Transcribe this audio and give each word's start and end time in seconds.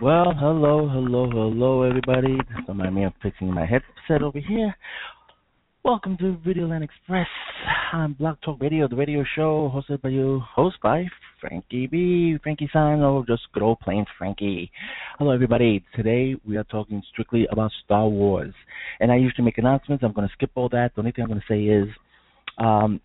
Well, 0.00 0.32
hello, 0.32 0.88
hello, 0.88 1.28
hello, 1.28 1.82
everybody. 1.82 2.38
Don't 2.68 2.76
mind 2.76 2.94
me, 2.94 3.04
I'm 3.04 3.12
fixing 3.20 3.52
my 3.52 3.66
headset 3.66 4.22
over 4.22 4.38
here. 4.38 4.72
Welcome 5.84 6.16
to 6.18 6.36
Videoland 6.46 6.84
Express 6.84 7.26
on 7.92 8.12
Blog 8.12 8.36
Talk 8.44 8.60
Radio, 8.60 8.86
the 8.86 8.94
radio 8.94 9.24
show 9.34 9.68
hosted 9.74 10.00
by 10.00 10.10
you, 10.10 10.40
host 10.54 10.76
by 10.84 11.04
Frankie 11.40 11.88
B, 11.88 12.36
Frankie 12.44 12.70
San, 12.72 13.00
or 13.00 13.26
just 13.26 13.42
good 13.52 13.64
old 13.64 13.80
plain 13.80 14.06
Frankie. 14.16 14.70
Hello, 15.18 15.32
everybody. 15.32 15.84
Today 15.96 16.36
we 16.46 16.56
are 16.56 16.64
talking 16.64 17.02
strictly 17.10 17.48
about 17.50 17.72
Star 17.84 18.06
Wars, 18.06 18.54
and 19.00 19.10
I 19.10 19.16
usually 19.16 19.44
make 19.44 19.58
announcements. 19.58 20.04
I'm 20.04 20.12
going 20.12 20.28
to 20.28 20.34
skip 20.34 20.52
all 20.54 20.68
that. 20.68 20.92
The 20.94 21.00
only 21.00 21.10
thing 21.10 21.24
I'm 21.24 21.30
going 21.30 21.40
to 21.40 21.52
say 21.52 21.64
is, 21.64 21.88
um, 22.58 23.00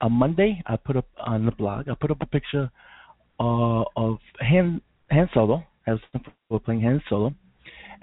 on 0.00 0.12
Monday, 0.12 0.62
I 0.66 0.76
put 0.76 0.96
up 0.96 1.06
on 1.18 1.46
the 1.46 1.52
blog, 1.52 1.88
I 1.88 1.94
put 1.94 2.10
up 2.10 2.18
a 2.20 2.26
picture 2.26 2.70
uh, 3.38 3.84
of 3.96 4.18
Han 4.40 4.80
Han 5.10 5.28
Solo, 5.34 5.64
as 5.86 5.98
we're 6.48 6.58
playing 6.58 6.82
Han 6.82 7.02
Solo, 7.08 7.34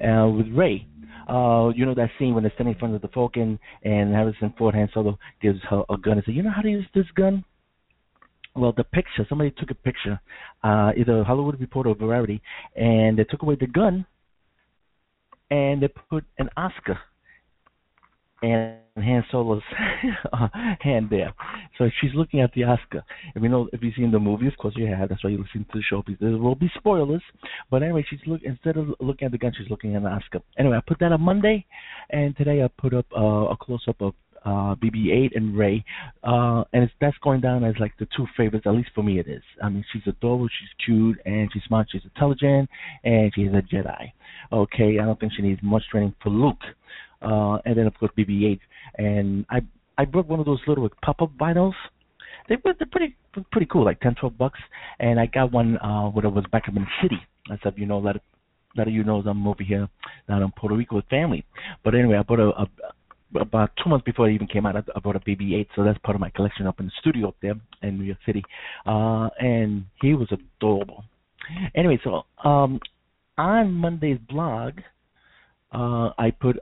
uh, 0.03 0.27
with 0.27 0.47
Rey. 0.49 0.85
Uh, 1.27 1.71
you 1.75 1.85
know 1.85 1.93
that 1.93 2.09
scene 2.17 2.33
when 2.33 2.43
they're 2.43 2.53
standing 2.55 2.73
in 2.73 2.79
front 2.79 2.95
of 2.95 3.01
the 3.01 3.07
Falcon 3.09 3.59
and 3.83 4.13
Harrison 4.13 4.53
Ford 4.57 4.75
Han 4.75 4.89
Solo 4.93 5.17
gives 5.41 5.59
her 5.69 5.83
a 5.89 5.97
gun 5.97 6.13
and 6.13 6.23
says, 6.25 6.35
"You 6.35 6.43
know 6.43 6.51
how 6.51 6.61
to 6.61 6.69
use 6.69 6.85
this 6.93 7.09
gun?" 7.15 7.43
Well, 8.55 8.73
the 8.75 8.83
picture, 8.83 9.25
somebody 9.29 9.51
took 9.51 9.69
a 9.69 9.75
picture, 9.75 10.19
uh, 10.63 10.91
either 10.97 11.23
Hollywood 11.23 11.59
Reporter 11.59 11.89
or 11.89 11.95
Variety, 11.95 12.41
and 12.75 13.17
they 13.17 13.23
took 13.23 13.43
away 13.43 13.55
the 13.55 13.67
gun, 13.67 14.05
and 15.51 15.81
they 15.81 15.89
put 15.89 16.25
an 16.39 16.49
Oscar 16.57 16.99
and 18.41 18.77
Han 18.97 19.23
Solo's 19.31 19.63
hand 20.81 21.07
there. 21.09 21.33
So 21.77 21.89
she's 22.01 22.11
looking 22.13 22.41
at 22.41 22.51
the 22.53 22.63
Oscar. 22.63 23.03
If 23.35 23.41
you 23.41 23.49
know 23.49 23.69
if 23.73 23.81
you've 23.81 23.93
seen 23.95 24.11
the 24.11 24.19
movie, 24.19 24.47
of 24.47 24.57
course 24.57 24.73
you 24.77 24.87
have. 24.87 25.09
That's 25.09 25.23
why 25.23 25.31
you 25.31 25.37
listen 25.37 25.65
to 25.71 25.77
the 25.77 25.83
show. 25.87 26.03
Because 26.05 26.19
there 26.19 26.37
will 26.37 26.55
be 26.55 26.71
spoilers. 26.75 27.21
But 27.69 27.83
anyway, 27.83 28.05
she's 28.09 28.19
look 28.25 28.41
instead 28.43 28.77
of 28.77 28.87
looking 28.99 29.25
at 29.25 29.31
the 29.31 29.37
gun, 29.37 29.53
she's 29.57 29.69
looking 29.69 29.95
at 29.95 30.03
the 30.03 30.09
Oscar. 30.09 30.39
Anyway, 30.57 30.77
I 30.77 30.81
put 30.87 30.99
that 30.99 31.11
on 31.11 31.21
Monday, 31.21 31.65
and 32.09 32.35
today 32.37 32.63
I 32.63 32.69
put 32.79 32.93
up 32.93 33.05
uh, 33.15 33.49
a 33.49 33.57
close 33.57 33.83
up 33.87 34.01
of 34.01 34.13
uh, 34.45 34.75
BB-8 34.75 35.35
and 35.35 35.57
Rey, 35.57 35.83
uh, 36.23 36.63
and 36.71 36.83
it's, 36.83 36.93
that's 37.01 37.17
going 37.21 37.41
down 37.41 37.65
as 37.65 37.73
like 37.79 37.91
the 37.99 38.07
two 38.15 38.25
favorites. 38.37 38.65
At 38.65 38.75
least 38.75 38.89
for 38.95 39.03
me, 39.03 39.19
it 39.19 39.27
is. 39.27 39.41
I 39.61 39.67
mean, 39.67 39.83
she's 39.91 40.03
adorable, 40.07 40.47
she's 40.47 40.85
cute, 40.85 41.17
and 41.25 41.49
she's 41.51 41.63
smart, 41.63 41.87
she's 41.91 42.03
intelligent, 42.05 42.69
and 43.03 43.31
she's 43.35 43.49
a 43.49 43.61
Jedi. 43.61 44.11
Okay, 44.51 44.99
I 44.99 45.05
don't 45.05 45.19
think 45.19 45.33
she 45.35 45.41
needs 45.41 45.59
much 45.61 45.83
training 45.91 46.15
for 46.23 46.29
Luke. 46.29 46.61
Uh, 47.21 47.57
and 47.65 47.77
then 47.77 47.87
of 47.87 47.93
course 47.95 48.11
BB-8, 48.17 48.59
and 48.97 49.45
I 49.49 49.61
I 49.97 50.05
brought 50.05 50.27
one 50.27 50.39
of 50.39 50.45
those 50.45 50.61
little 50.67 50.87
pop-up 51.03 51.31
vinyls. 51.37 51.73
They 52.47 52.57
were 52.63 52.73
they're 52.77 52.87
pretty 52.91 53.15
pretty 53.51 53.67
cool, 53.71 53.85
like 53.85 53.99
ten 53.99 54.15
twelve 54.15 54.37
bucks. 54.37 54.59
And 54.99 55.19
I 55.19 55.25
got 55.25 55.51
one 55.51 55.77
uh, 55.77 56.09
when 56.09 56.25
I 56.25 56.29
was 56.29 56.45
back 56.51 56.63
up 56.67 56.75
in 56.75 56.83
the 56.83 56.87
city. 57.01 57.19
I 57.49 57.57
said, 57.63 57.73
you 57.77 57.85
know, 57.85 57.97
let 57.97 58.17
let 58.75 58.91
you 58.91 59.03
know 59.03 59.21
I'm 59.25 59.47
over 59.47 59.63
here 59.63 59.89
down 60.27 60.43
in 60.43 60.51
Puerto 60.51 60.75
Rico 60.75 60.95
with 60.95 61.05
family. 61.09 61.43
But 61.83 61.95
anyway, 61.95 62.17
I 62.17 62.23
bought 62.23 62.39
a, 62.39 62.49
a 62.49 62.67
about 63.35 63.71
two 63.83 63.89
months 63.89 64.05
before 64.05 64.29
it 64.29 64.33
even 64.33 64.47
came 64.47 64.65
out, 64.65 64.75
I 64.75 64.99
bought 64.99 65.15
a 65.15 65.19
BB-8, 65.19 65.67
so 65.75 65.83
that's 65.83 65.97
part 65.99 66.15
of 66.15 66.21
my 66.21 66.29
collection 66.29 66.65
up 66.67 66.79
in 66.79 66.85
the 66.85 66.91
studio 66.99 67.29
up 67.29 67.35
there 67.41 67.55
in 67.81 67.97
New 67.97 68.05
York 68.05 68.19
City. 68.25 68.43
Uh, 68.85 69.29
and 69.39 69.85
he 70.01 70.13
was 70.13 70.29
adorable. 70.31 71.03
Anyway, 71.75 71.99
so 72.03 72.23
um, 72.47 72.79
on 73.37 73.73
Monday's 73.73 74.19
blog, 74.29 74.79
uh, 75.73 76.11
I 76.17 76.31
put 76.39 76.57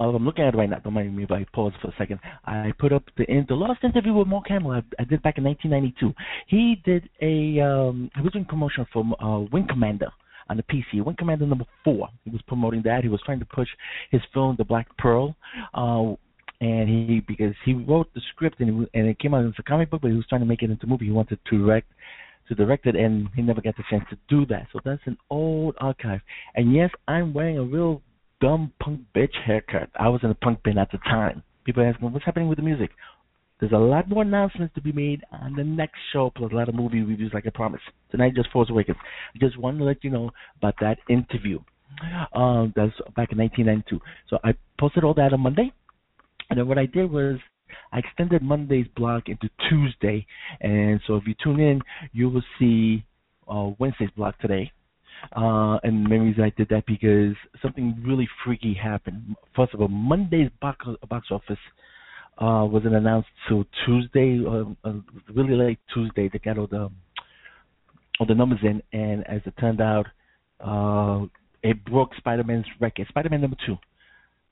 I'm 0.00 0.24
looking 0.24 0.44
at 0.44 0.54
it 0.54 0.56
right 0.56 0.68
now. 0.68 0.78
Don't 0.78 0.94
mind 0.94 1.14
me 1.14 1.24
if 1.24 1.30
I 1.30 1.44
pause 1.52 1.72
for 1.82 1.88
a 1.88 1.94
second. 1.98 2.20
I 2.46 2.72
put 2.78 2.92
up 2.92 3.04
the 3.18 3.24
in, 3.30 3.44
the 3.48 3.54
last 3.54 3.84
interview 3.84 4.14
with 4.14 4.28
Mark 4.28 4.48
Hamill. 4.48 4.72
I, 4.72 4.82
I 4.98 5.04
did 5.04 5.22
back 5.22 5.36
in 5.36 5.44
1992. 5.44 6.14
He 6.46 6.80
did 6.84 7.08
a 7.20 7.60
um, 7.60 8.10
he 8.16 8.22
was 8.22 8.32
doing 8.32 8.46
promotion 8.46 8.86
for 8.92 9.04
uh, 9.22 9.40
Wing 9.52 9.66
Commander 9.68 10.08
on 10.48 10.56
the 10.56 10.62
PC. 10.62 11.04
Wing 11.04 11.16
Commander 11.18 11.46
number 11.46 11.66
four. 11.84 12.08
He 12.24 12.30
was 12.30 12.40
promoting 12.46 12.82
that. 12.84 13.02
He 13.02 13.08
was 13.08 13.20
trying 13.24 13.40
to 13.40 13.46
push 13.46 13.68
his 14.10 14.22
film, 14.32 14.56
The 14.58 14.64
Black 14.64 14.88
Pearl. 14.96 15.36
Uh, 15.74 16.14
and 16.62 16.88
he 16.88 17.20
because 17.26 17.54
he 17.64 17.72
wrote 17.72 18.12
the 18.14 18.20
script 18.32 18.60
and 18.60 18.82
it, 18.82 18.90
and 18.94 19.06
it 19.06 19.18
came 19.18 19.34
out 19.34 19.44
as 19.44 19.52
a 19.58 19.62
comic 19.62 19.90
book, 19.90 20.02
but 20.02 20.10
he 20.10 20.16
was 20.16 20.26
trying 20.28 20.42
to 20.42 20.46
make 20.46 20.62
it 20.62 20.70
into 20.70 20.86
a 20.86 20.88
movie. 20.88 21.06
He 21.06 21.10
wanted 21.10 21.38
to 21.44 21.58
direct 21.58 21.90
to 22.48 22.54
direct 22.54 22.86
it, 22.86 22.96
and 22.96 23.28
he 23.34 23.42
never 23.42 23.60
got 23.60 23.76
the 23.76 23.84
chance 23.88 24.04
to 24.10 24.18
do 24.28 24.44
that. 24.46 24.66
So 24.72 24.80
that's 24.84 25.00
an 25.06 25.16
old 25.30 25.76
archive. 25.80 26.20
And 26.54 26.74
yes, 26.74 26.90
I'm 27.06 27.32
wearing 27.32 27.58
a 27.58 27.62
real 27.62 28.02
dumb 28.40 28.72
punk 28.80 29.00
bitch 29.14 29.34
haircut. 29.46 29.90
I 29.98 30.08
was 30.08 30.20
in 30.22 30.30
a 30.30 30.34
punk 30.34 30.62
band 30.62 30.78
at 30.78 30.90
the 30.92 30.98
time. 30.98 31.42
People 31.64 31.84
ask 31.84 32.00
me, 32.00 32.08
what's 32.08 32.24
happening 32.24 32.48
with 32.48 32.56
the 32.56 32.64
music? 32.64 32.90
There's 33.60 33.72
a 33.72 33.76
lot 33.76 34.08
more 34.08 34.22
announcements 34.22 34.74
to 34.74 34.80
be 34.80 34.92
made 34.92 35.22
on 35.30 35.54
the 35.54 35.64
next 35.64 35.98
show, 36.12 36.32
plus 36.34 36.50
a 36.50 36.54
lot 36.54 36.70
of 36.70 36.74
movie 36.74 37.02
reviews, 37.02 37.32
like 37.34 37.46
I 37.46 37.50
promised. 37.50 37.84
Tonight, 38.10 38.34
just 38.34 38.50
Force 38.50 38.70
Awakens. 38.70 38.96
I 39.34 39.38
just 39.38 39.58
wanted 39.58 39.78
to 39.78 39.84
let 39.84 40.02
you 40.02 40.10
know 40.10 40.30
about 40.56 40.74
that 40.80 40.98
interview. 41.10 41.58
Um, 42.34 42.72
that's 42.74 42.94
back 43.16 43.32
in 43.32 43.38
1992. 43.38 44.00
So 44.30 44.38
I 44.42 44.54
posted 44.78 45.04
all 45.04 45.12
that 45.14 45.34
on 45.34 45.40
Monday, 45.40 45.70
and 46.48 46.58
then 46.58 46.66
what 46.66 46.78
I 46.78 46.86
did 46.86 47.10
was 47.10 47.36
I 47.92 47.98
extended 47.98 48.42
Monday's 48.42 48.86
blog 48.96 49.28
into 49.28 49.50
Tuesday, 49.68 50.26
and 50.60 51.00
so 51.06 51.16
if 51.16 51.24
you 51.26 51.34
tune 51.42 51.60
in, 51.60 51.82
you 52.12 52.30
will 52.30 52.44
see 52.58 53.04
uh, 53.46 53.70
Wednesday's 53.78 54.10
blog 54.16 54.34
today, 54.40 54.72
uh, 55.36 55.78
and 55.82 56.06
the 56.10 56.18
reason 56.18 56.42
I 56.42 56.52
did 56.56 56.68
that 56.70 56.86
because 56.86 57.34
something 57.62 58.02
really 58.06 58.28
freaky 58.44 58.74
happened. 58.74 59.36
First 59.54 59.74
of 59.74 59.80
all, 59.80 59.88
Monday's 59.88 60.50
box 60.60 60.86
box 61.08 61.28
office 61.30 61.58
uh, 62.38 62.64
wasn't 62.64 62.94
announced 62.94 63.28
till 63.48 63.64
Tuesday, 63.84 64.40
uh, 64.46 64.64
uh, 64.88 64.94
really 65.34 65.54
late 65.54 65.78
Tuesday. 65.92 66.28
They 66.32 66.38
got 66.38 66.58
all 66.58 66.66
the 66.66 66.90
all 68.18 68.26
the 68.26 68.34
numbers 68.34 68.60
in, 68.62 68.82
and 68.92 69.26
as 69.28 69.40
it 69.46 69.54
turned 69.58 69.80
out, 69.80 70.06
uh, 70.60 71.26
it 71.62 71.82
broke 71.84 72.14
Spider-Man's 72.16 72.66
record. 72.80 73.06
Spider-Man 73.08 73.40
number 73.40 73.56
two, 73.66 73.76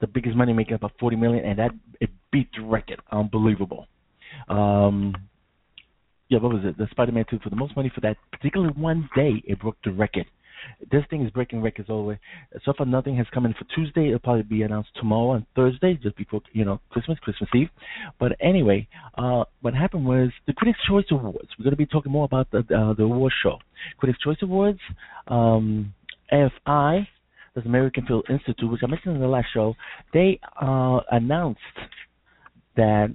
the 0.01 0.07
biggest 0.07 0.37
money 0.37 0.53
maker, 0.53 0.75
about 0.75 0.93
40 0.99 1.17
million, 1.17 1.45
and 1.45 1.59
that 1.59 1.71
it 2.01 2.11
beat 2.33 2.49
the 2.57 2.63
record. 2.63 3.01
Unbelievable. 3.13 3.87
Um, 4.49 5.15
yeah, 6.29 6.39
what 6.39 6.53
was 6.53 6.63
it? 6.65 6.79
The 6.79 6.87
Spider-Man 6.91 7.25
2 7.31 7.41
for 7.43 7.51
the 7.51 7.57
most 7.57 7.75
money 7.77 7.91
for 7.95 8.01
that 8.03 8.17
particular 8.33 8.69
one 8.71 9.09
day, 9.15 9.43
it 9.47 9.61
broke 9.61 9.77
the 9.85 9.91
record 9.91 10.27
This 10.91 11.03
thing 11.11 11.25
is 11.25 11.31
breaking 11.31 11.63
records 11.63 11.89
all 11.91 12.03
the 12.03 12.09
way. 12.09 12.21
So 12.65 12.73
far, 12.77 12.87
nothing 12.87 13.17
has 13.17 13.27
come 13.33 13.47
in 13.47 13.55
for 13.55 13.65
Tuesday. 13.75 14.09
It'll 14.09 14.19
probably 14.19 14.43
be 14.43 14.63
announced 14.63 14.91
tomorrow 14.97 15.33
and 15.33 15.47
Thursday, 15.55 15.99
just 16.03 16.17
before 16.17 16.41
you 16.53 16.65
know 16.65 16.81
Christmas, 16.91 17.19
Christmas 17.21 17.51
Eve. 17.55 17.69
But 18.19 18.33
anyway, 18.41 18.89
uh, 19.17 19.45
what 19.61 19.75
happened 19.75 20.07
was 20.07 20.31
the 20.47 20.53
Critics' 20.53 20.79
Choice 20.89 21.07
Awards. 21.11 21.49
We're 21.59 21.65
going 21.65 21.71
to 21.73 21.77
be 21.77 21.87
talking 21.87 22.13
more 22.13 22.25
about 22.25 22.51
the 22.51 22.59
uh, 22.59 22.95
the 22.95 23.05
award 23.05 23.33
show. 23.43 23.59
Critics' 23.99 24.21
Choice 24.21 24.39
Awards, 24.43 24.81
um, 25.29 25.95
AFI, 26.33 27.07
the 27.55 27.61
American 27.63 28.07
Film 28.07 28.23
Institute, 28.29 28.71
which 28.71 28.81
I 28.83 28.87
mentioned 28.87 29.17
in 29.17 29.21
the 29.21 29.29
last 29.29 29.49
show, 29.53 29.75
they 30.13 30.41
uh, 30.61 31.01
announced 31.11 31.61
that 32.77 33.15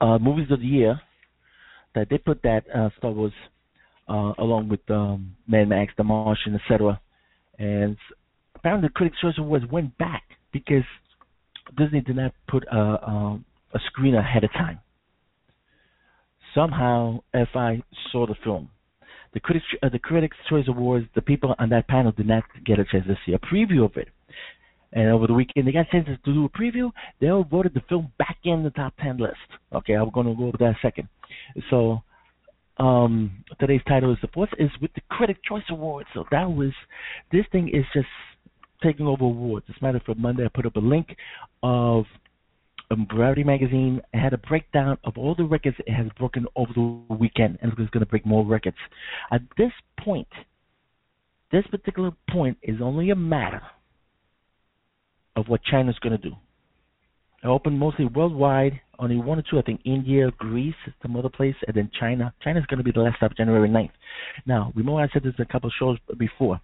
uh, 0.00 0.18
movies 0.18 0.50
of 0.50 0.60
the 0.60 0.66
year 0.66 1.00
that 1.94 2.08
they 2.10 2.18
put 2.18 2.42
that 2.42 2.64
uh, 2.74 2.90
Star 2.98 3.10
Wars 3.10 3.32
uh, 4.08 4.32
along 4.38 4.68
with 4.68 4.80
um, 4.90 5.36
Mad 5.46 5.68
Max, 5.68 5.92
The 5.96 6.04
Martian, 6.04 6.54
etc. 6.54 7.00
And 7.58 7.96
apparently, 8.54 8.88
the 8.88 8.92
Critics' 8.92 9.18
Choice 9.20 9.34
Awards 9.38 9.64
went 9.70 9.96
back 9.98 10.22
because 10.52 10.84
Disney 11.76 12.00
did 12.00 12.16
not 12.16 12.32
put 12.48 12.64
a, 12.70 12.76
a, 12.76 13.40
a 13.74 13.78
screen 13.86 14.14
ahead 14.14 14.44
of 14.44 14.52
time. 14.52 14.80
Somehow, 16.54 17.20
FI 17.32 17.82
saw 18.10 18.26
the 18.26 18.34
film. 18.44 18.68
The 19.32 19.40
Critics, 19.40 19.64
uh, 19.82 19.88
the 19.88 19.98
Critics' 19.98 20.36
Choice 20.50 20.66
Awards, 20.68 21.06
the 21.14 21.22
people 21.22 21.54
on 21.58 21.70
that 21.70 21.88
panel 21.88 22.12
did 22.12 22.26
not 22.26 22.44
get 22.66 22.78
a 22.78 22.84
chance 22.84 23.06
to 23.06 23.16
see 23.24 23.32
a 23.32 23.38
preview 23.38 23.84
of 23.84 23.96
it. 23.96 24.08
And 24.92 25.08
over 25.08 25.26
the 25.26 25.32
weekend, 25.32 25.66
they 25.66 25.72
got 25.72 25.86
a 25.88 25.90
chance 25.90 26.06
to 26.06 26.32
do 26.32 26.44
a 26.44 26.48
preview. 26.50 26.90
They 27.18 27.28
all 27.28 27.44
voted 27.44 27.72
the 27.72 27.80
film 27.88 28.12
back 28.18 28.36
in 28.44 28.62
the 28.62 28.70
top 28.70 28.92
10 29.02 29.16
list. 29.16 29.36
Okay, 29.72 29.94
I'm 29.94 30.10
going 30.10 30.26
to 30.26 30.34
go 30.34 30.48
over 30.48 30.58
that 30.58 30.74
second. 30.82 31.08
So, 31.70 32.02
um, 32.82 33.44
today's 33.60 33.80
title 33.86 34.12
is 34.12 34.18
The 34.20 34.28
Force 34.28 34.50
is 34.58 34.70
with 34.80 34.92
the 34.94 35.02
Critic 35.08 35.36
Choice 35.48 35.62
Awards. 35.70 36.08
So 36.14 36.24
that 36.32 36.50
was, 36.50 36.72
this 37.30 37.44
thing 37.52 37.68
is 37.68 37.84
just 37.94 38.08
taking 38.82 39.06
over 39.06 39.24
awards. 39.24 39.66
As 39.68 39.76
a 39.80 39.84
matter 39.84 40.00
of 40.04 40.18
Monday 40.18 40.44
I 40.44 40.48
put 40.48 40.66
up 40.66 40.74
a 40.74 40.80
link 40.80 41.16
of 41.62 42.06
um, 42.90 43.06
Variety 43.14 43.44
magazine. 43.44 44.00
It 44.12 44.18
had 44.18 44.32
a 44.32 44.38
breakdown 44.38 44.98
of 45.04 45.16
all 45.16 45.36
the 45.36 45.44
records 45.44 45.76
it 45.86 45.92
has 45.92 46.08
broken 46.18 46.44
over 46.56 46.72
the 46.74 47.14
weekend, 47.14 47.58
and 47.62 47.70
it's 47.70 47.90
going 47.90 48.04
to 48.04 48.10
break 48.10 48.26
more 48.26 48.44
records. 48.44 48.76
At 49.30 49.42
this 49.56 49.70
point, 50.00 50.28
this 51.52 51.64
particular 51.70 52.10
point 52.30 52.58
is 52.62 52.80
only 52.82 53.10
a 53.10 53.16
matter 53.16 53.62
of 55.36 55.46
what 55.46 55.62
China's 55.62 55.98
going 56.00 56.20
to 56.20 56.30
do. 56.30 56.34
It 57.44 57.46
opened 57.46 57.78
mostly 57.78 58.06
worldwide, 58.06 58.80
only 59.02 59.16
one 59.16 59.38
or 59.38 59.42
two, 59.42 59.58
I 59.58 59.62
think 59.62 59.80
India, 59.84 60.30
Greece, 60.38 60.74
some 61.02 61.16
other 61.16 61.28
place, 61.28 61.56
and 61.66 61.76
then 61.76 61.90
China. 61.98 62.32
China's 62.42 62.64
going 62.66 62.78
to 62.78 62.84
be 62.84 62.92
the 62.92 63.00
last 63.00 63.16
stop, 63.16 63.36
January 63.36 63.68
9th. 63.68 63.90
Now, 64.46 64.72
remember 64.74 65.00
I 65.00 65.08
said 65.12 65.24
this 65.24 65.34
in 65.36 65.42
a 65.42 65.52
couple 65.52 65.68
of 65.68 65.74
shows 65.78 65.98
before. 66.18 66.60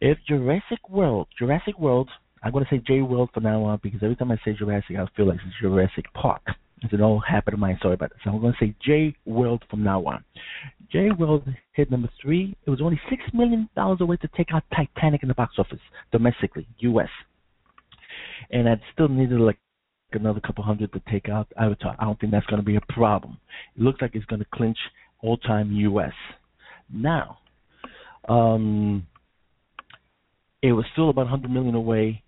If 0.00 0.18
Jurassic 0.28 0.90
World, 0.90 1.28
Jurassic 1.38 1.78
World, 1.78 2.10
I'm 2.42 2.52
going 2.52 2.64
to 2.64 2.70
say 2.70 2.82
J 2.86 3.00
World 3.00 3.30
from 3.32 3.44
now 3.44 3.62
on 3.64 3.80
because 3.82 4.00
every 4.02 4.16
time 4.16 4.30
I 4.30 4.36
say 4.44 4.52
Jurassic, 4.52 4.96
I 4.96 5.06
feel 5.16 5.28
like 5.28 5.38
it's 5.46 5.56
Jurassic 5.60 6.12
Park. 6.12 6.42
It's 6.82 6.92
an 6.92 7.00
old 7.00 7.22
habit 7.26 7.54
of 7.54 7.60
mine. 7.60 7.78
Sorry 7.80 7.94
about 7.94 8.10
that. 8.10 8.18
So 8.22 8.30
I'm 8.30 8.40
going 8.40 8.52
to 8.52 8.64
say 8.64 8.74
J 8.84 9.16
World 9.24 9.64
from 9.70 9.82
now 9.82 10.04
on. 10.04 10.22
J 10.92 11.10
World 11.18 11.48
hit 11.72 11.90
number 11.90 12.10
three. 12.20 12.54
It 12.66 12.70
was 12.70 12.82
only 12.82 13.00
six 13.08 13.22
million 13.32 13.68
dollars 13.74 14.00
away 14.00 14.16
to 14.18 14.28
take 14.36 14.48
out 14.52 14.64
Titanic 14.74 15.22
in 15.22 15.28
the 15.28 15.34
box 15.34 15.54
office 15.58 15.80
domestically, 16.12 16.66
U.S. 16.78 17.08
And 18.50 18.68
I 18.68 18.74
still 18.92 19.08
needed 19.08 19.40
like 19.40 19.58
another 20.12 20.40
couple 20.40 20.64
hundred 20.64 20.92
to 20.92 21.02
take 21.10 21.28
out 21.28 21.48
Avatar. 21.58 21.96
I 21.98 22.04
don't 22.04 22.18
think 22.20 22.32
that's 22.32 22.46
going 22.46 22.60
to 22.60 22.66
be 22.66 22.76
a 22.76 22.92
problem. 22.92 23.38
It 23.76 23.82
looks 23.82 24.00
like 24.00 24.12
it's 24.14 24.24
going 24.26 24.40
to 24.40 24.46
clinch 24.52 24.78
all-time 25.22 25.72
U.S. 25.72 26.12
Now, 26.92 27.38
um, 28.28 29.06
it 30.62 30.72
was 30.72 30.84
still 30.92 31.10
about 31.10 31.22
100 31.30 31.50
million 31.50 31.74
away 31.74 32.22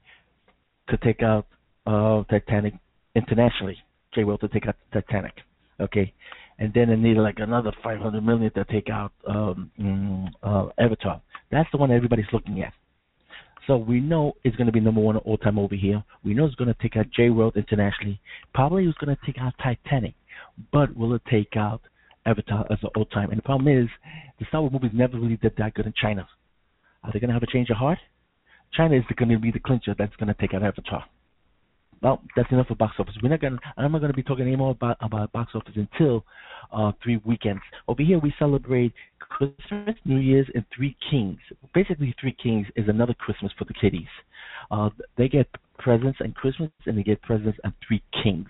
to 0.89 0.97
take 0.99 1.23
out 1.23 1.47
uh, 1.87 2.25
Titanic 2.25 2.75
internationally. 3.15 3.77
J 4.15 4.25
World 4.25 4.41
to 4.41 4.49
take 4.49 4.67
out 4.67 4.77
Titanic. 4.93 5.35
Okay, 5.81 6.13
and 6.59 6.73
then 6.75 6.91
it 6.91 6.97
needed 6.97 7.21
like 7.21 7.39
another 7.39 7.73
500 7.85 8.21
million 8.21 8.51
to 8.55 8.65
take 8.65 8.91
out 8.91 9.13
um, 9.29 9.71
mm, 9.81 10.27
uh, 10.43 10.71
Avatar. 10.79 11.21
That's 11.53 11.69
the 11.71 11.79
one 11.79 11.93
everybody's 11.93 12.27
looking 12.33 12.63
at. 12.63 12.73
So 13.69 13.77
we 13.77 14.01
know 14.01 14.33
it's 14.45 14.57
going 14.57 14.67
to 14.67 14.73
be 14.73 14.81
number 14.81 15.03
one 15.03 15.19
all 15.19 15.37
time 15.37 15.59
over 15.59 15.75
here. 15.75 16.03
We 16.25 16.33
know 16.33 16.47
it's 16.47 16.55
going 16.55 16.73
to 16.73 16.83
take 16.83 16.97
out 16.97 17.07
J 17.15 17.29
World 17.29 17.55
internationally. 17.55 18.19
Probably 18.55 18.87
it's 18.87 18.97
going 18.97 19.15
to 19.15 19.27
take 19.27 19.37
out 19.39 19.53
Titanic, 19.63 20.15
but 20.73 20.97
will 20.97 21.13
it 21.15 21.21
take 21.31 21.55
out 21.55 21.83
Avatar 22.25 22.65
as 22.71 22.79
an 22.83 22.89
all 22.97 23.05
time? 23.05 23.29
And 23.29 23.39
the 23.39 23.43
problem 23.43 23.69
is, 23.69 23.87
the 24.39 24.47
Star 24.49 24.63
Wars 24.63 24.73
movies 24.73 24.93
never 24.95 25.21
really 25.21 25.37
did 25.37 25.53
that 25.59 25.75
good 25.75 25.85
in 25.85 25.93
China. 26.01 26.27
Are 27.05 27.13
they 27.13 27.21
going 27.21 27.29
to 27.29 27.35
have 27.35 27.43
a 27.43 27.47
change 27.47 27.69
of 27.69 27.77
heart? 27.77 27.99
China 28.73 28.97
is 28.97 29.05
going 29.15 29.29
to 29.29 29.39
be 29.39 29.51
the 29.51 29.61
clincher 29.61 29.95
that's 29.99 30.17
going 30.17 30.29
to 30.29 30.41
take 30.41 30.55
out 30.55 30.63
Avatar. 30.63 31.05
Well, 32.01 32.23
that's 32.37 32.51
enough 32.53 32.69
for 32.69 32.77
box 32.77 32.95
office. 32.99 33.15
We're 33.23 33.31
not 33.31 33.41
going. 33.41 33.59
I'm 33.77 33.93
not 33.93 33.99
going 33.99 34.13
to 34.13 34.17
be 34.17 34.23
talking 34.23 34.47
anymore 34.47 34.71
about 34.71 34.99
about 35.01 35.33
box 35.33 35.53
office 35.55 35.75
until 35.75 36.25
uh, 36.73 36.93
three 37.03 37.21
weekends. 37.25 37.63
Over 37.89 38.03
here, 38.03 38.19
we 38.19 38.33
celebrate 38.39 38.93
Christmas, 39.19 39.97
New 40.05 40.19
Year's, 40.19 40.47
and 40.55 40.65
Three 40.75 40.97
Kings. 41.11 41.39
Basically, 41.75 42.15
Three 42.21 42.37
Kings 42.41 42.67
is 42.77 42.89
another 42.89 43.15
Christmas 43.15 43.53
for 43.59 43.65
the 43.65 43.75
kiddies. 43.75 44.07
Uh, 44.71 44.91
they 45.17 45.29
get 45.29 45.49
presents 45.79 46.19
and 46.21 46.35
Christmas, 46.35 46.71
and 46.87 46.97
they 46.97 47.03
get 47.03 47.21
presents 47.23 47.59
and 47.65 47.73
Three 47.87 48.03
Kings. 48.23 48.49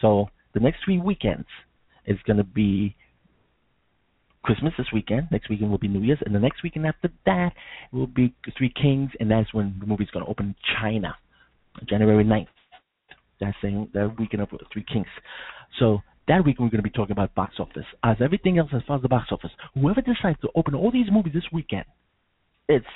So 0.00 0.28
the 0.54 0.60
next 0.60 0.78
three 0.84 0.98
weekends 0.98 1.46
is 2.06 2.18
going 2.26 2.38
to 2.38 2.44
be 2.44 2.94
Christmas 4.42 4.72
this 4.78 4.86
weekend. 4.92 5.28
Next 5.30 5.48
weekend 5.50 5.70
will 5.70 5.78
be 5.78 5.88
New 5.88 6.02
Year's, 6.02 6.18
and 6.24 6.34
the 6.34 6.40
next 6.40 6.62
weekend 6.62 6.86
after 6.86 7.10
that 7.26 7.52
will 7.92 8.06
be 8.06 8.34
Three 8.56 8.72
Kings, 8.80 9.10
and 9.20 9.30
that's 9.30 9.52
when 9.54 9.76
the 9.80 9.86
movie's 9.86 10.10
going 10.10 10.24
to 10.24 10.30
open 10.30 10.46
in 10.46 10.54
China, 10.80 11.16
January 11.88 12.24
9th. 12.24 12.46
That 13.40 13.54
same 13.62 13.88
that 13.94 14.18
weekend 14.18 14.42
of 14.42 14.48
Three 14.72 14.84
Kings. 14.90 15.06
So 15.78 16.00
that 16.28 16.44
week 16.44 16.58
we're 16.58 16.68
going 16.68 16.78
to 16.78 16.82
be 16.82 16.90
talking 16.90 17.12
about 17.12 17.34
box 17.34 17.54
office. 17.58 17.84
As 18.02 18.16
everything 18.20 18.58
else 18.58 18.70
as 18.74 18.82
far 18.86 18.96
as 18.96 19.02
the 19.02 19.08
box 19.08 19.28
office, 19.30 19.50
whoever 19.74 20.00
decides 20.00 20.40
to 20.40 20.48
open 20.54 20.74
all 20.74 20.90
these 20.90 21.06
movies 21.10 21.34
this 21.34 21.44
weekend, 21.52 21.84
it's 22.68 22.86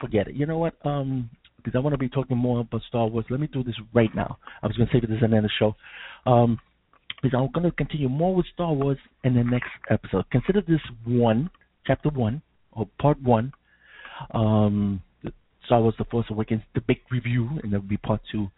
forget 0.00 0.28
it. 0.28 0.34
You 0.34 0.46
know 0.46 0.58
what? 0.58 0.74
Um, 0.84 1.30
because 1.56 1.74
I 1.74 1.80
want 1.80 1.94
to 1.94 1.98
be 1.98 2.08
talking 2.08 2.36
more 2.36 2.60
about 2.60 2.82
Star 2.88 3.06
Wars. 3.06 3.24
Let 3.30 3.40
me 3.40 3.48
do 3.48 3.64
this 3.64 3.74
right 3.92 4.14
now. 4.14 4.38
I 4.62 4.66
was 4.66 4.76
going 4.76 4.88
to 4.88 4.94
say 4.94 5.00
this 5.00 5.10
at 5.22 5.30
the 5.30 5.36
end 5.36 5.44
of 5.44 5.50
the 5.50 5.50
show. 5.58 5.74
Um, 6.30 6.58
because 7.20 7.36
I'm 7.36 7.50
going 7.50 7.68
to 7.68 7.76
continue 7.76 8.08
more 8.08 8.34
with 8.34 8.46
Star 8.54 8.72
Wars 8.72 8.98
in 9.24 9.34
the 9.34 9.42
next 9.42 9.70
episode. 9.90 10.24
Consider 10.30 10.62
this 10.62 10.80
one, 11.04 11.50
chapter 11.84 12.10
one, 12.10 12.42
or 12.72 12.88
part 13.00 13.20
one. 13.20 13.52
Um, 14.32 15.02
Star 15.66 15.80
Wars: 15.80 15.94
The 15.98 16.04
Force 16.04 16.26
Awakens, 16.30 16.62
the 16.74 16.80
big 16.80 16.98
review, 17.10 17.48
and 17.62 17.72
that'll 17.72 17.86
be 17.86 17.96
part 17.96 18.20
two. 18.30 18.48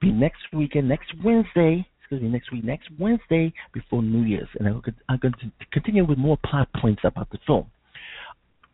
Be 0.00 0.12
next 0.12 0.42
weekend, 0.52 0.88
next 0.88 1.12
Wednesday. 1.24 1.86
Excuse 2.00 2.22
me, 2.22 2.28
next 2.28 2.52
week, 2.52 2.64
next 2.64 2.88
Wednesday 2.98 3.52
before 3.72 4.02
New 4.02 4.24
Year's, 4.24 4.48
and 4.58 4.68
I'm 4.68 5.18
going 5.18 5.34
to 5.40 5.50
continue 5.72 6.04
with 6.04 6.18
more 6.18 6.36
plot 6.44 6.68
points 6.80 7.00
about 7.04 7.30
the 7.30 7.38
film. 7.46 7.66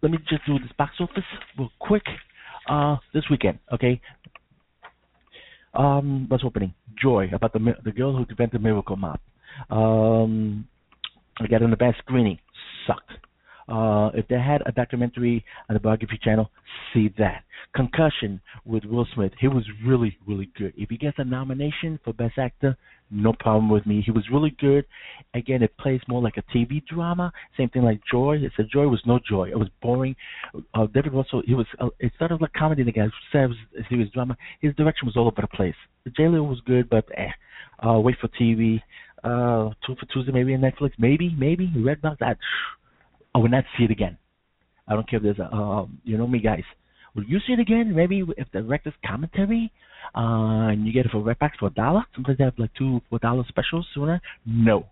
Let 0.02 0.10
me 0.10 0.18
just 0.28 0.44
do 0.46 0.58
this 0.58 0.72
box 0.76 0.94
office 0.98 1.22
real 1.56 1.70
quick. 1.78 2.02
Uh, 2.68 2.96
this 3.14 3.24
weekend, 3.30 3.58
okay? 3.72 4.00
Um, 5.74 6.26
what's 6.28 6.44
opening? 6.44 6.74
Joy 7.00 7.28
about 7.32 7.52
the 7.52 7.74
the 7.84 7.90
girl 7.92 8.14
who 8.14 8.24
invented 8.28 8.62
Miracle 8.62 8.96
Mop. 8.96 9.20
Um, 9.70 10.66
I 11.40 11.46
got 11.46 11.62
an 11.62 11.72
advanced 11.72 12.00
screening. 12.00 12.38
Sucked. 12.86 13.12
Uh, 13.70 14.10
if 14.14 14.26
they 14.28 14.38
had 14.38 14.62
a 14.66 14.72
documentary 14.72 15.44
on 15.68 15.74
the 15.74 15.80
biography 15.80 16.18
channel, 16.22 16.50
see 16.92 17.12
that. 17.18 17.44
Concussion 17.74 18.40
with 18.64 18.84
Will 18.84 19.06
Smith. 19.14 19.32
He 19.38 19.46
was 19.46 19.64
really, 19.86 20.16
really 20.26 20.50
good. 20.58 20.72
If 20.76 20.90
he 20.90 20.96
gets 20.96 21.18
a 21.18 21.24
nomination 21.24 22.00
for 22.02 22.12
Best 22.12 22.36
Actor, 22.36 22.76
no 23.12 23.32
problem 23.32 23.70
with 23.70 23.86
me. 23.86 24.02
He 24.04 24.10
was 24.10 24.24
really 24.32 24.56
good. 24.60 24.84
Again, 25.34 25.62
it 25.62 25.76
plays 25.78 26.00
more 26.08 26.20
like 26.20 26.36
a 26.36 26.42
TV 26.56 26.84
drama. 26.86 27.32
Same 27.56 27.68
thing 27.68 27.82
like 27.82 28.00
Joy. 28.10 28.38
It's 28.40 28.54
a 28.58 28.64
Joy 28.64 28.88
was 28.88 29.02
no 29.06 29.18
joy. 29.28 29.50
It 29.50 29.58
was 29.58 29.68
boring. 29.82 30.16
Uh, 30.74 30.86
David 30.86 31.12
Russell. 31.12 31.42
He 31.46 31.54
was. 31.54 31.66
Uh, 31.80 31.88
it 31.98 32.12
started 32.16 32.40
like 32.40 32.52
comedy. 32.52 32.82
The 32.82 32.92
guy 32.92 33.06
said 33.30 33.42
it 33.42 33.48
was 33.48 33.56
a 33.78 33.82
serious 33.88 34.10
drama. 34.10 34.36
His 34.60 34.74
direction 34.74 35.06
was 35.06 35.16
all 35.16 35.26
over 35.26 35.40
the 35.40 35.48
place. 35.48 35.74
J-Law 36.16 36.42
was 36.42 36.60
good, 36.66 36.88
but 36.88 37.04
eh. 37.16 37.30
Uh, 37.86 37.98
wait 37.98 38.16
for 38.20 38.28
TV. 38.28 38.80
Uh, 39.22 39.70
two 39.86 39.94
for 39.96 40.06
Tuesday, 40.12 40.32
maybe 40.32 40.54
on 40.54 40.60
Netflix. 40.60 40.92
Maybe, 40.98 41.34
maybe 41.36 41.70
Redbox. 41.76 42.16
I, 42.22 42.34
I 43.34 43.38
will 43.38 43.48
not 43.48 43.64
see 43.76 43.84
it 43.84 43.90
again. 43.90 44.18
I 44.88 44.94
don't 44.94 45.08
care 45.08 45.18
if 45.18 45.22
there's 45.22 45.38
a. 45.38 45.54
Uh, 45.54 45.86
you 46.04 46.18
know 46.18 46.26
me, 46.26 46.40
guys. 46.40 46.64
Will 47.14 47.24
you 47.24 47.38
see 47.46 47.52
it 47.52 47.60
again? 47.60 47.94
Maybe 47.94 48.24
if 48.36 48.48
the 48.52 48.60
director's 48.60 48.94
commentary, 49.06 49.72
uh, 50.14 50.70
and 50.70 50.86
you 50.86 50.92
get 50.92 51.06
it 51.06 51.12
for 51.12 51.18
Redbox 51.22 51.50
for 51.58 51.66
a 51.66 51.70
dollar. 51.70 52.02
Sometimes 52.14 52.38
they 52.38 52.44
have 52.44 52.58
like 52.58 52.74
two 52.74 53.00
four 53.08 53.18
dollar 53.18 53.44
specials 53.48 53.86
sooner. 53.94 54.20
No. 54.46 54.86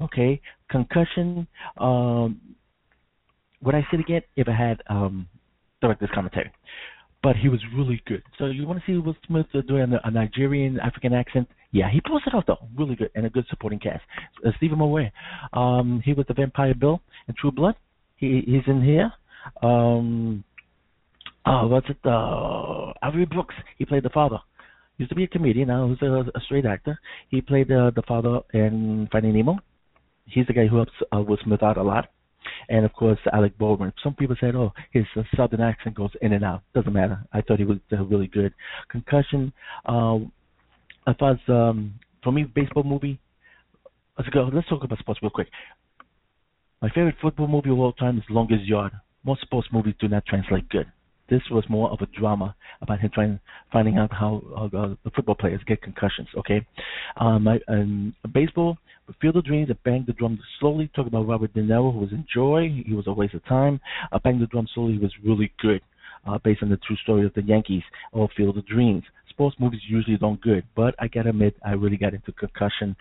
Okay. 0.00 0.40
Concussion. 0.70 1.46
Um, 1.78 2.40
would 3.62 3.74
I 3.74 3.80
see 3.90 3.96
it 3.96 4.00
again 4.00 4.22
if 4.36 4.48
I 4.48 4.52
had 4.52 4.82
um 4.88 5.28
director's 5.80 6.10
commentary? 6.14 6.50
But 7.24 7.36
he 7.36 7.48
was 7.48 7.60
really 7.74 8.02
good. 8.06 8.22
So 8.38 8.46
you 8.46 8.66
want 8.66 8.80
to 8.80 8.84
see 8.86 8.98
Will 8.98 9.16
Smith 9.26 9.46
doing 9.66 9.94
a, 10.04 10.10
Nigerian 10.10 10.78
African 10.78 11.14
accent? 11.14 11.48
Yeah, 11.72 11.90
he 11.90 12.02
pulls 12.02 12.20
it 12.26 12.34
off 12.34 12.44
though, 12.46 12.68
really 12.76 12.96
good, 12.96 13.10
and 13.14 13.24
a 13.24 13.30
good 13.30 13.46
supporting 13.48 13.78
cast. 13.78 14.02
Uh, 14.46 14.50
Stephen 14.58 14.78
Moyer, 14.78 15.10
um, 15.54 16.02
he 16.04 16.12
was 16.12 16.26
the 16.28 16.34
Vampire 16.34 16.74
Bill 16.74 17.00
in 17.26 17.34
True 17.40 17.50
Blood. 17.50 17.76
He 18.16 18.42
he's 18.46 18.62
in 18.66 18.84
here. 18.84 19.10
Um, 19.62 20.44
oh, 21.46 21.66
what's 21.68 21.88
it? 21.88 21.96
Uh, 22.04 22.92
Albert 23.02 23.30
Brooks. 23.30 23.54
He 23.78 23.86
played 23.86 24.02
the 24.02 24.10
father. 24.10 24.38
Used 24.98 25.08
to 25.08 25.16
be 25.16 25.24
a 25.24 25.28
comedian. 25.28 25.68
Now 25.68 25.88
he's 25.88 26.02
a, 26.02 26.26
a 26.34 26.40
straight 26.44 26.66
actor. 26.66 26.98
He 27.30 27.40
played 27.40 27.72
uh, 27.72 27.90
the 27.96 28.02
father 28.06 28.40
in 28.52 29.08
Finding 29.10 29.32
Nemo. 29.32 29.56
He's 30.26 30.46
the 30.46 30.52
guy 30.52 30.66
who 30.66 30.76
helps 30.76 30.92
uh, 31.10 31.22
Will 31.22 31.38
Smith 31.42 31.62
out 31.62 31.78
a 31.78 31.82
lot. 31.82 32.10
And 32.68 32.84
of 32.84 32.92
course, 32.92 33.18
Alec 33.32 33.56
Baldwin. 33.58 33.92
Some 34.02 34.14
people 34.14 34.36
said, 34.40 34.54
"Oh, 34.54 34.72
his 34.92 35.04
uh, 35.16 35.22
southern 35.36 35.60
accent 35.60 35.94
goes 35.94 36.10
in 36.22 36.32
and 36.32 36.44
out." 36.44 36.62
Doesn't 36.74 36.92
matter. 36.92 37.18
I 37.32 37.40
thought 37.40 37.58
he 37.58 37.64
was 37.64 37.78
uh, 37.92 38.02
really 38.04 38.26
good. 38.28 38.52
Concussion. 38.90 39.52
Uh, 39.86 40.18
as 41.06 41.14
far 41.18 41.32
as 41.32 41.38
um, 41.48 41.94
for 42.22 42.32
me, 42.32 42.44
baseball 42.44 42.84
movie. 42.84 43.20
Let's 44.18 44.30
go. 44.30 44.48
Let's 44.52 44.68
talk 44.68 44.84
about 44.84 44.98
sports 44.98 45.20
real 45.22 45.30
quick. 45.30 45.48
My 46.80 46.88
favorite 46.90 47.16
football 47.20 47.48
movie 47.48 47.70
of 47.70 47.78
all 47.78 47.92
time 47.92 48.18
is 48.18 48.24
Longest 48.28 48.64
Yard. 48.64 48.92
Most 49.24 49.40
sports 49.40 49.68
movies 49.72 49.94
do 50.00 50.08
not 50.08 50.24
translate 50.26 50.68
good. 50.68 50.86
This 51.30 51.40
was 51.50 51.64
more 51.68 51.90
of 51.90 52.00
a 52.02 52.06
drama 52.06 52.54
about 52.82 53.00
him 53.00 53.10
trying 53.14 53.40
finding 53.72 53.96
out 53.96 54.12
how 54.12 54.42
uh, 54.56 54.94
the 55.04 55.10
football 55.16 55.34
players 55.34 55.60
get 55.66 55.80
concussions. 55.80 56.28
Okay, 56.36 56.66
um, 57.16 57.48
I, 57.48 57.58
um, 57.68 58.14
baseball, 58.32 58.76
Field 59.20 59.36
of 59.36 59.44
Dreams, 59.44 59.68
and 59.68 59.82
banged 59.82 60.06
the 60.06 60.12
Drum 60.12 60.38
Slowly. 60.58 60.90
Talk 60.94 61.06
about 61.06 61.26
Robert 61.26 61.52
De 61.54 61.62
Niro, 61.62 61.92
who 61.92 62.00
was 62.00 62.12
in 62.12 62.26
Joy. 62.32 62.82
He 62.86 62.94
was 62.94 63.06
a 63.06 63.12
waste 63.12 63.34
of 63.34 63.44
time. 63.46 63.80
Uh, 64.12 64.18
Bang 64.18 64.40
the 64.40 64.46
Drum 64.46 64.66
Slowly 64.74 64.94
He 64.94 64.98
was 64.98 65.12
really 65.24 65.52
good, 65.60 65.80
uh, 66.26 66.38
based 66.42 66.62
on 66.62 66.70
the 66.70 66.78
true 66.78 66.96
story 67.02 67.26
of 67.26 67.34
the 67.34 67.42
Yankees 67.42 67.82
or 68.12 68.28
Field 68.36 68.56
of 68.56 68.66
Dreams. 68.66 69.02
Sports 69.28 69.56
movies 69.58 69.80
usually 69.88 70.16
don't 70.16 70.40
good, 70.40 70.64
but 70.76 70.94
I 70.98 71.08
gotta 71.08 71.30
admit, 71.30 71.56
I 71.64 71.72
really 71.72 71.96
got 71.96 72.14
into 72.14 72.32
concussion. 72.32 72.96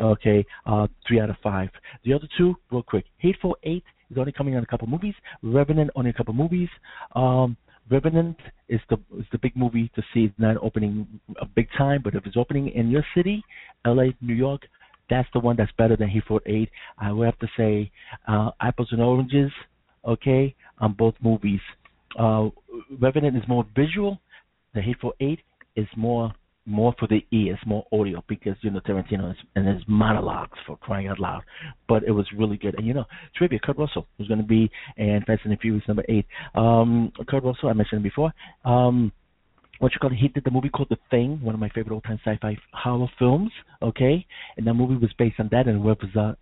Okay, 0.00 0.44
uh, 0.66 0.86
three 1.06 1.20
out 1.20 1.30
of 1.30 1.36
five. 1.42 1.70
The 2.04 2.12
other 2.12 2.28
two, 2.36 2.54
real 2.70 2.82
quick. 2.82 3.06
Hateful 3.18 3.56
Eight 3.62 3.84
is 4.10 4.18
only 4.18 4.32
coming 4.32 4.56
on 4.56 4.62
a 4.62 4.66
couple 4.66 4.86
movies. 4.86 5.14
Revenant 5.42 5.90
only 5.94 6.10
a 6.10 6.12
couple 6.12 6.34
movies. 6.34 6.68
Um, 7.14 7.56
Revenant 7.88 8.36
is 8.68 8.80
the 8.90 8.96
is 9.16 9.26
the 9.30 9.38
big 9.38 9.54
movie 9.54 9.90
to 9.94 10.02
see. 10.12 10.24
It's 10.24 10.34
not 10.38 10.56
opening 10.60 11.06
a 11.40 11.46
big 11.46 11.68
time, 11.78 12.00
but 12.02 12.14
if 12.14 12.26
it's 12.26 12.36
opening 12.36 12.68
in 12.68 12.90
your 12.90 13.04
city, 13.14 13.44
L.A., 13.84 14.12
New 14.20 14.34
York, 14.34 14.62
that's 15.08 15.28
the 15.32 15.40
one 15.40 15.56
that's 15.56 15.72
better 15.78 15.96
than 15.96 16.08
Hateful 16.08 16.40
Eight. 16.46 16.70
I 16.98 17.12
would 17.12 17.26
have 17.26 17.38
to 17.40 17.48
say 17.56 17.90
uh, 18.26 18.50
apples 18.60 18.88
and 18.90 19.02
oranges. 19.02 19.50
Okay, 20.04 20.54
on 20.78 20.92
both 20.92 21.14
movies. 21.20 21.60
Uh, 22.16 22.50
Revenant 23.00 23.36
is 23.36 23.42
more 23.48 23.66
visual. 23.74 24.20
The 24.74 24.80
Hateful 24.80 25.12
Eight 25.20 25.40
is 25.74 25.88
more 25.96 26.32
more 26.66 26.92
for 26.98 27.06
the 27.06 27.24
ears, 27.30 27.58
more 27.64 27.86
audio 27.92 28.22
because 28.28 28.56
you 28.60 28.70
know 28.70 28.80
Tarantino 28.80 29.30
is, 29.30 29.36
and 29.54 29.66
his 29.66 29.82
monologues 29.86 30.58
for 30.66 30.76
crying 30.76 31.06
out 31.06 31.20
loud. 31.20 31.42
But 31.88 32.02
it 32.02 32.10
was 32.10 32.26
really 32.36 32.56
good. 32.56 32.74
And 32.76 32.86
you 32.86 32.92
know, 32.92 33.04
trivia: 33.36 33.60
Kurt 33.60 33.78
Russell 33.78 34.06
was 34.18 34.28
going 34.28 34.40
to 34.40 34.46
be 34.46 34.70
in 34.96 35.22
Fast 35.26 35.42
and 35.44 35.52
the 35.52 35.56
Furious 35.56 35.86
number 35.86 36.04
eight. 36.08 36.26
Um, 36.54 37.12
Kurt 37.28 37.44
Russell, 37.44 37.68
I 37.68 37.72
mentioned 37.72 38.02
before. 38.02 38.32
Um, 38.64 39.12
what 39.78 39.92
you 39.92 39.98
call 40.00 40.12
it? 40.12 40.16
He 40.16 40.28
did 40.28 40.44
the 40.44 40.50
movie 40.50 40.68
called 40.68 40.88
The 40.90 40.98
Thing, 41.10 41.40
one 41.42 41.54
of 41.54 41.60
my 41.60 41.68
favorite 41.68 41.92
old-time 41.92 42.20
sci-fi 42.24 42.56
horror 42.72 43.08
films. 43.18 43.50
Okay, 43.82 44.26
and 44.56 44.66
that 44.66 44.74
movie 44.74 44.96
was 44.96 45.12
based 45.18 45.38
on 45.38 45.48
that 45.52 45.66
and 45.66 45.84
Reservoir, 45.84 46.36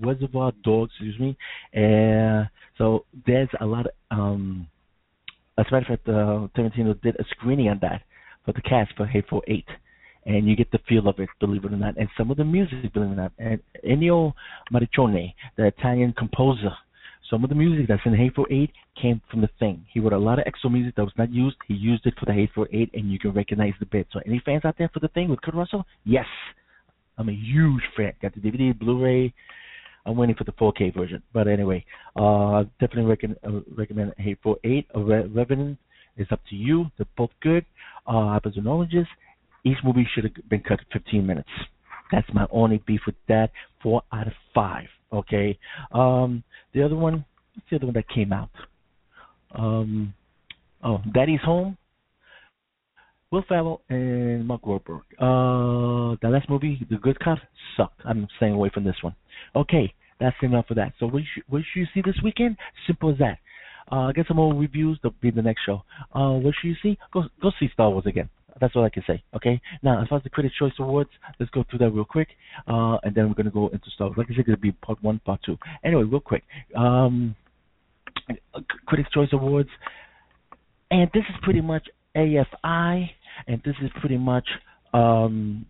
Reservoir 0.00 0.52
Dogs, 0.64 0.90
excuse 0.92 1.18
me. 1.18 1.36
And 1.72 2.48
so 2.76 3.04
there's 3.26 3.48
a 3.60 3.66
lot 3.66 3.86
of 3.86 3.92
um. 4.10 4.66
As 5.58 5.66
a 5.70 5.74
matter 5.74 5.92
of 5.92 5.98
fact, 5.98 6.08
uh, 6.08 6.46
Tarantino 6.56 7.00
did 7.02 7.16
a 7.16 7.24
screening 7.30 7.68
on 7.68 7.80
that 7.82 8.02
for 8.44 8.52
the 8.52 8.62
cast 8.62 8.94
for 8.96 9.06
Hateful 9.06 9.42
Eight, 9.48 9.66
and 10.24 10.46
you 10.46 10.54
get 10.54 10.70
the 10.70 10.78
feel 10.88 11.08
of 11.08 11.18
it, 11.18 11.28
believe 11.40 11.64
it 11.64 11.72
or 11.72 11.76
not. 11.76 11.96
And 11.96 12.08
some 12.16 12.30
of 12.30 12.36
the 12.36 12.44
music, 12.44 12.92
believe 12.92 13.10
it 13.10 13.14
or 13.14 13.16
not, 13.16 13.32
and 13.38 13.60
Ennio 13.84 14.34
Morricone, 14.72 15.34
the 15.56 15.66
Italian 15.66 16.12
composer, 16.16 16.72
some 17.30 17.44
of 17.44 17.50
the 17.50 17.56
music 17.56 17.86
that's 17.88 18.02
in 18.04 18.14
Hateful 18.14 18.46
Eight 18.50 18.70
came 19.00 19.20
from 19.30 19.40
the 19.40 19.50
thing. 19.58 19.84
He 19.92 20.00
wrote 20.00 20.12
a 20.12 20.18
lot 20.18 20.38
of 20.38 20.44
extra 20.46 20.70
music 20.70 20.96
that 20.96 21.04
was 21.04 21.12
not 21.18 21.32
used. 21.32 21.56
He 21.66 21.74
used 21.74 22.06
it 22.06 22.14
for 22.18 22.26
the 22.26 22.32
Hateful 22.32 22.66
Eight, 22.72 22.90
and 22.94 23.10
you 23.12 23.18
can 23.18 23.32
recognize 23.32 23.74
the 23.80 23.86
bit. 23.86 24.06
So, 24.12 24.20
any 24.26 24.40
fans 24.44 24.64
out 24.64 24.76
there 24.78 24.90
for 24.92 25.00
the 25.00 25.08
thing 25.08 25.28
with 25.28 25.40
Kurt 25.42 25.54
Russell? 25.54 25.84
Yes, 26.04 26.26
I'm 27.16 27.28
a 27.28 27.32
huge 27.32 27.82
fan. 27.96 28.12
Got 28.22 28.34
the 28.34 28.40
DVD, 28.40 28.78
Blu-ray. 28.78 29.32
I'm 30.06 30.16
waiting 30.16 30.36
for 30.36 30.44
the 30.44 30.52
4K 30.52 30.94
version. 30.94 31.22
But 31.34 31.48
anyway, 31.48 31.84
uh, 32.16 32.64
definitely 32.80 33.10
recommend, 33.10 33.38
uh, 33.46 33.60
recommend 33.76 34.14
Hateful 34.16 34.56
Eight. 34.64 34.86
A 34.94 35.00
Re- 35.00 35.26
Revenant 35.26 35.78
it's 36.18 36.32
up 36.32 36.40
to 36.50 36.56
you. 36.56 36.86
They're 36.98 37.06
both 37.16 37.30
good. 37.40 37.64
Uh, 38.06 38.34
apples 38.34 38.54
and 38.56 38.68
oranges. 38.68 39.06
Each 39.64 39.78
movie 39.84 40.06
should 40.14 40.24
have 40.24 40.48
been 40.48 40.60
cut 40.60 40.80
15 40.92 41.24
minutes. 41.24 41.48
That's 42.12 42.26
my 42.34 42.46
only 42.50 42.82
beef 42.86 43.00
with 43.06 43.14
that. 43.28 43.50
Four 43.82 44.02
out 44.12 44.26
of 44.26 44.32
five. 44.54 44.88
Okay. 45.12 45.58
Um, 45.92 46.42
the 46.74 46.82
other 46.82 46.96
one, 46.96 47.24
what's 47.54 47.70
the 47.70 47.76
other 47.76 47.86
one 47.86 47.94
that 47.94 48.08
came 48.08 48.32
out? 48.32 48.50
Um, 49.54 50.14
oh, 50.82 51.00
Daddy's 51.12 51.40
Home. 51.44 51.76
Will 53.30 53.44
Ferrell 53.46 53.82
and 53.90 54.46
Mark 54.46 54.62
Wahlberg. 54.62 55.02
Uh, 55.18 56.16
the 56.22 56.28
last 56.30 56.48
movie, 56.48 56.80
The 56.90 56.96
Good 56.96 57.20
Cop, 57.20 57.38
sucked. 57.76 58.00
I'm 58.04 58.26
staying 58.38 58.54
away 58.54 58.70
from 58.72 58.84
this 58.84 58.96
one. 59.02 59.14
Okay, 59.54 59.92
that's 60.18 60.36
enough 60.42 60.66
for 60.66 60.74
that. 60.74 60.94
So 60.98 61.06
what 61.06 61.22
should, 61.34 61.42
what 61.48 61.62
should 61.72 61.80
you 61.80 61.86
see 61.92 62.00
this 62.00 62.18
weekend? 62.24 62.56
Simple 62.86 63.10
as 63.10 63.18
that. 63.18 63.38
Uh, 63.90 64.12
get 64.12 64.26
some 64.26 64.36
more 64.38 64.54
reviews. 64.54 64.98
That'll 65.02 65.16
be 65.20 65.30
the 65.30 65.42
next 65.42 65.62
show. 65.64 65.82
Uh, 66.14 66.38
what 66.38 66.54
should 66.60 66.68
you 66.68 66.76
see? 66.82 66.98
Go 67.12 67.24
go 67.40 67.50
see 67.58 67.68
Star 67.72 67.90
Wars 67.90 68.04
again. 68.06 68.28
That's 68.60 68.74
all 68.76 68.84
I 68.84 68.90
can 68.90 69.04
say. 69.06 69.22
Okay. 69.34 69.60
Now, 69.82 70.02
as 70.02 70.08
far 70.08 70.18
as 70.18 70.24
the 70.24 70.30
Critics' 70.30 70.54
Choice 70.58 70.72
Awards, 70.78 71.10
let's 71.38 71.50
go 71.50 71.64
through 71.68 71.80
that 71.80 71.90
real 71.90 72.04
quick, 72.04 72.28
uh, 72.66 72.98
and 73.02 73.14
then 73.14 73.28
we're 73.28 73.34
gonna 73.34 73.50
go 73.50 73.68
into 73.68 73.90
stuff. 73.94 74.12
Like 74.16 74.28
I 74.30 74.34
said, 74.34 74.44
it'll 74.48 74.60
be 74.60 74.72
part 74.72 75.02
one, 75.02 75.20
part 75.20 75.40
two. 75.44 75.56
Anyway, 75.84 76.04
real 76.04 76.20
quick. 76.20 76.44
Um, 76.76 77.34
Critics' 78.86 79.10
Choice 79.10 79.28
Awards, 79.32 79.70
and 80.90 81.08
this 81.14 81.24
is 81.28 81.36
pretty 81.42 81.60
much 81.60 81.86
AFI, 82.16 83.10
and 83.46 83.62
this 83.64 83.74
is 83.82 83.90
pretty 84.00 84.18
much 84.18 84.46
um, 84.92 85.66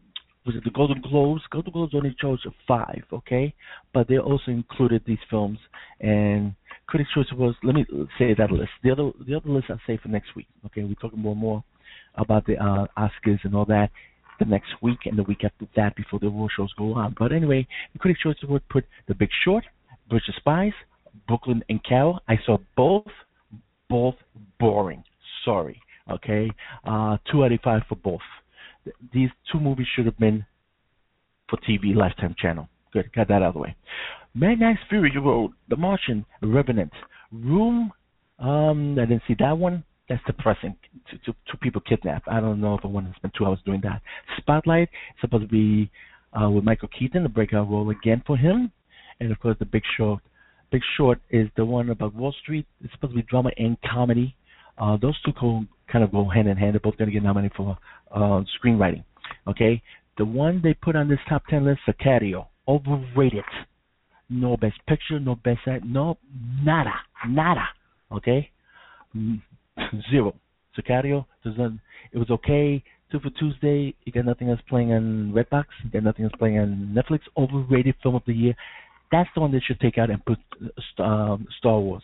was 0.49 0.57
it 0.57 0.65
the 0.65 0.71
Golden 0.71 1.03
Globes? 1.03 1.43
Golden 1.51 1.73
Globes 1.73 1.95
only 1.95 2.17
chose 2.21 2.41
five, 2.67 3.03
okay, 3.13 3.55
but 3.93 4.09
they 4.09 4.19
also 4.19 4.51
included 4.51 5.03
these 5.07 5.19
films 5.29 5.59
and 6.01 6.55
Critics' 6.87 7.11
Choice 7.15 7.27
Awards. 7.33 7.59
Let 7.63 7.75
me 7.75 7.85
say 8.19 8.35
that 8.35 8.51
list. 8.51 8.71
The 8.83 8.91
other 8.91 9.11
the 9.27 9.35
other 9.35 9.51
list 9.51 9.67
I'll 9.69 9.81
say 9.87 9.99
for 10.03 10.09
next 10.09 10.35
week. 10.35 10.47
Okay, 10.67 10.83
we're 10.85 10.95
talking 10.95 11.19
more 11.19 11.33
and 11.33 11.41
more 11.41 11.65
about 12.19 12.47
the 12.47 12.57
uh, 12.57 12.87
Oscars 12.99 13.39
and 13.45 13.55
all 13.55 13.65
that 13.67 13.91
the 14.39 14.45
next 14.45 14.69
week 14.83 14.99
and 15.07 15.19
the 15.19 15.23
week 15.25 15.45
after 15.45 15.67
that 15.77 15.97
before 15.97 16.19
the 16.21 16.27
award 16.27 16.51
shows 16.57 16.73
go 16.75 16.95
on. 16.95 17.15
But 17.19 17.33
anyway, 17.33 17.67
the 17.93 17.99
Critics' 17.99 18.23
Choice 18.23 18.37
Award 18.43 18.63
put 18.71 18.85
The 19.09 19.15
Big 19.15 19.31
Short, 19.45 19.65
Bridge 20.09 20.23
of 20.29 20.35
Spies, 20.37 20.73
Brooklyn 21.27 21.63
and 21.69 21.83
Carol. 21.85 22.21
I 22.29 22.37
saw 22.47 22.59
both, 22.77 23.07
both 23.89 24.15
boring. 24.61 25.03
Sorry. 25.45 25.81
Okay, 26.11 26.51
uh, 26.87 27.19
two 27.31 27.45
out 27.45 27.53
of 27.53 27.61
five 27.63 27.83
for 27.89 27.97
both. 27.97 28.21
These 29.13 29.29
two 29.53 29.61
movies 29.61 29.87
should 29.95 30.07
have 30.07 30.19
been 30.19 30.47
for 31.51 31.59
TV 31.69 31.95
Lifetime 31.95 32.35
Channel. 32.39 32.67
Good, 32.93 33.13
got 33.13 33.29
that 33.29 33.43
out 33.43 33.49
of 33.49 33.55
the 33.55 33.61
way. 33.61 33.77
Mad 34.35 34.61
Max 34.61 34.81
Fury 34.89 35.13
Road, 35.19 35.53
The 35.69 35.77
Martian, 35.77 36.25
Revenant, 36.43 36.93
Room. 37.31 37.93
Um, 38.39 38.99
I 38.99 39.05
didn't 39.05 39.23
see 39.29 39.37
that 39.39 39.59
one. 39.59 39.85
That's 40.09 40.23
depressing. 40.27 40.75
Two, 41.11 41.19
two, 41.25 41.33
two 41.51 41.59
people 41.59 41.83
kidnapped. 41.83 42.29
I 42.29 42.41
don't 42.41 42.61
know 42.61 42.75
if 42.75 42.81
I 42.85 42.89
want 42.89 43.11
to 43.11 43.17
spend 43.17 43.35
two 43.37 43.45
hours 43.45 43.59
doing 43.67 43.81
that. 43.83 44.01
Spotlight 44.39 44.89
is 44.89 45.21
supposed 45.21 45.45
to 45.45 45.49
be 45.49 45.91
uh, 46.33 46.49
with 46.49 46.65
Michael 46.65 46.89
Keaton, 46.99 47.23
the 47.23 47.29
breakout 47.29 47.71
role 47.71 47.91
again 47.91 48.23
for 48.27 48.37
him, 48.37 48.73
and 49.21 49.31
of 49.31 49.39
course 49.41 49.57
The 49.59 49.67
Big 49.67 49.83
Short. 49.97 50.21
Big 50.71 50.83
Short 50.97 51.19
is 51.31 51.49
the 51.57 51.65
one 51.65 51.91
about 51.91 52.15
Wall 52.15 52.35
Street. 52.43 52.67
It's 52.83 52.93
supposed 52.93 53.13
to 53.13 53.17
be 53.17 53.23
drama 53.23 53.51
and 53.57 53.77
comedy. 53.83 54.35
Uh, 54.79 54.97
those 55.01 55.19
two 55.23 55.33
co- 55.33 55.65
kind 55.91 56.05
of 56.05 56.13
go 56.13 56.29
hand 56.29 56.49
in 56.49 56.57
hand. 56.57 56.75
They're 56.75 56.81
both 56.81 56.97
going 56.97 57.09
to 57.09 57.13
get 57.13 57.23
nominated 57.23 57.57
for 57.57 57.77
uh, 58.15 58.43
screenwriting. 58.59 59.05
Okay, 59.47 59.83
the 60.17 60.25
one 60.25 60.61
they 60.63 60.75
put 60.75 60.97
on 60.97 61.09
this 61.09 61.19
top 61.29 61.43
ten 61.49 61.65
list, 61.65 61.81
Sicario, 61.87 62.47
overrated 62.67 63.45
no 64.31 64.57
best 64.57 64.77
picture, 64.87 65.19
no 65.19 65.37
best 65.37 65.61
act, 65.67 65.85
no 65.85 66.19
nada, 66.63 66.95
nada. 67.27 67.69
Okay, 68.13 68.51
zero. 70.11 70.35
Sicario 70.79 71.25
doesn't. 71.45 71.81
It 72.13 72.19
was 72.19 72.31
okay. 72.31 72.83
Two 73.11 73.21
for 73.21 73.31
Tuesday. 73.31 73.95
You 74.05 74.13
got 74.13 74.27
nothing 74.27 74.51
else 74.51 74.61
playing 74.69 74.93
on 74.93 75.33
Redbox. 75.35 75.65
You 75.85 75.91
got 75.91 76.05
nothing 76.05 76.25
else 76.25 76.35
playing 76.39 76.59
on 76.59 76.97
Netflix. 76.97 77.21
Overrated 77.37 77.95
film 78.03 78.15
of 78.15 78.23
the 78.27 78.35
year. 78.35 78.55
That's 79.11 79.29
the 79.35 79.41
one 79.41 79.51
they 79.51 79.63
should 79.67 79.81
take 79.81 79.97
out 79.97 80.11
and 80.11 80.23
put 80.25 80.39
um, 80.99 81.47
Star 81.59 81.81
Wars. 81.81 82.03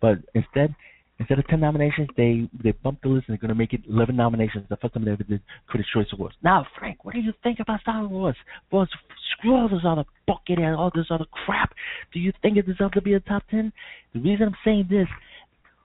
But 0.00 0.18
instead, 0.34 0.74
Instead 1.22 1.38
of 1.38 1.46
10 1.46 1.60
nominations, 1.60 2.08
they 2.16 2.48
they 2.64 2.72
bumped 2.72 3.02
the 3.02 3.08
list 3.08 3.28
and 3.28 3.34
they're 3.34 3.40
going 3.40 3.54
to 3.54 3.54
make 3.54 3.72
it 3.72 3.82
11 3.88 4.16
nominations. 4.16 4.64
The 4.68 4.76
first 4.76 4.94
time 4.94 5.04
they 5.04 5.12
ever 5.12 5.22
did 5.22 5.40
Critics' 5.68 5.90
Choice 5.94 6.08
Awards. 6.12 6.34
Now, 6.42 6.66
Frank, 6.76 7.04
what 7.04 7.14
do 7.14 7.20
you 7.20 7.32
think 7.44 7.60
about 7.60 7.80
Star 7.82 8.04
Wars? 8.08 8.34
Well, 8.72 8.88
screw 9.30 9.54
all 9.54 9.68
this 9.68 9.86
other 9.86 10.04
bucket 10.26 10.58
and 10.58 10.74
all 10.74 10.90
this 10.92 11.06
other 11.10 11.26
crap. 11.30 11.74
Do 12.12 12.18
you 12.18 12.32
think 12.42 12.56
it 12.56 12.66
deserves 12.66 12.94
to 12.94 13.02
be 13.02 13.14
a 13.14 13.20
top 13.20 13.44
10? 13.50 13.72
The 14.14 14.20
reason 14.20 14.48
I'm 14.48 14.56
saying 14.64 14.88
this, 14.90 15.06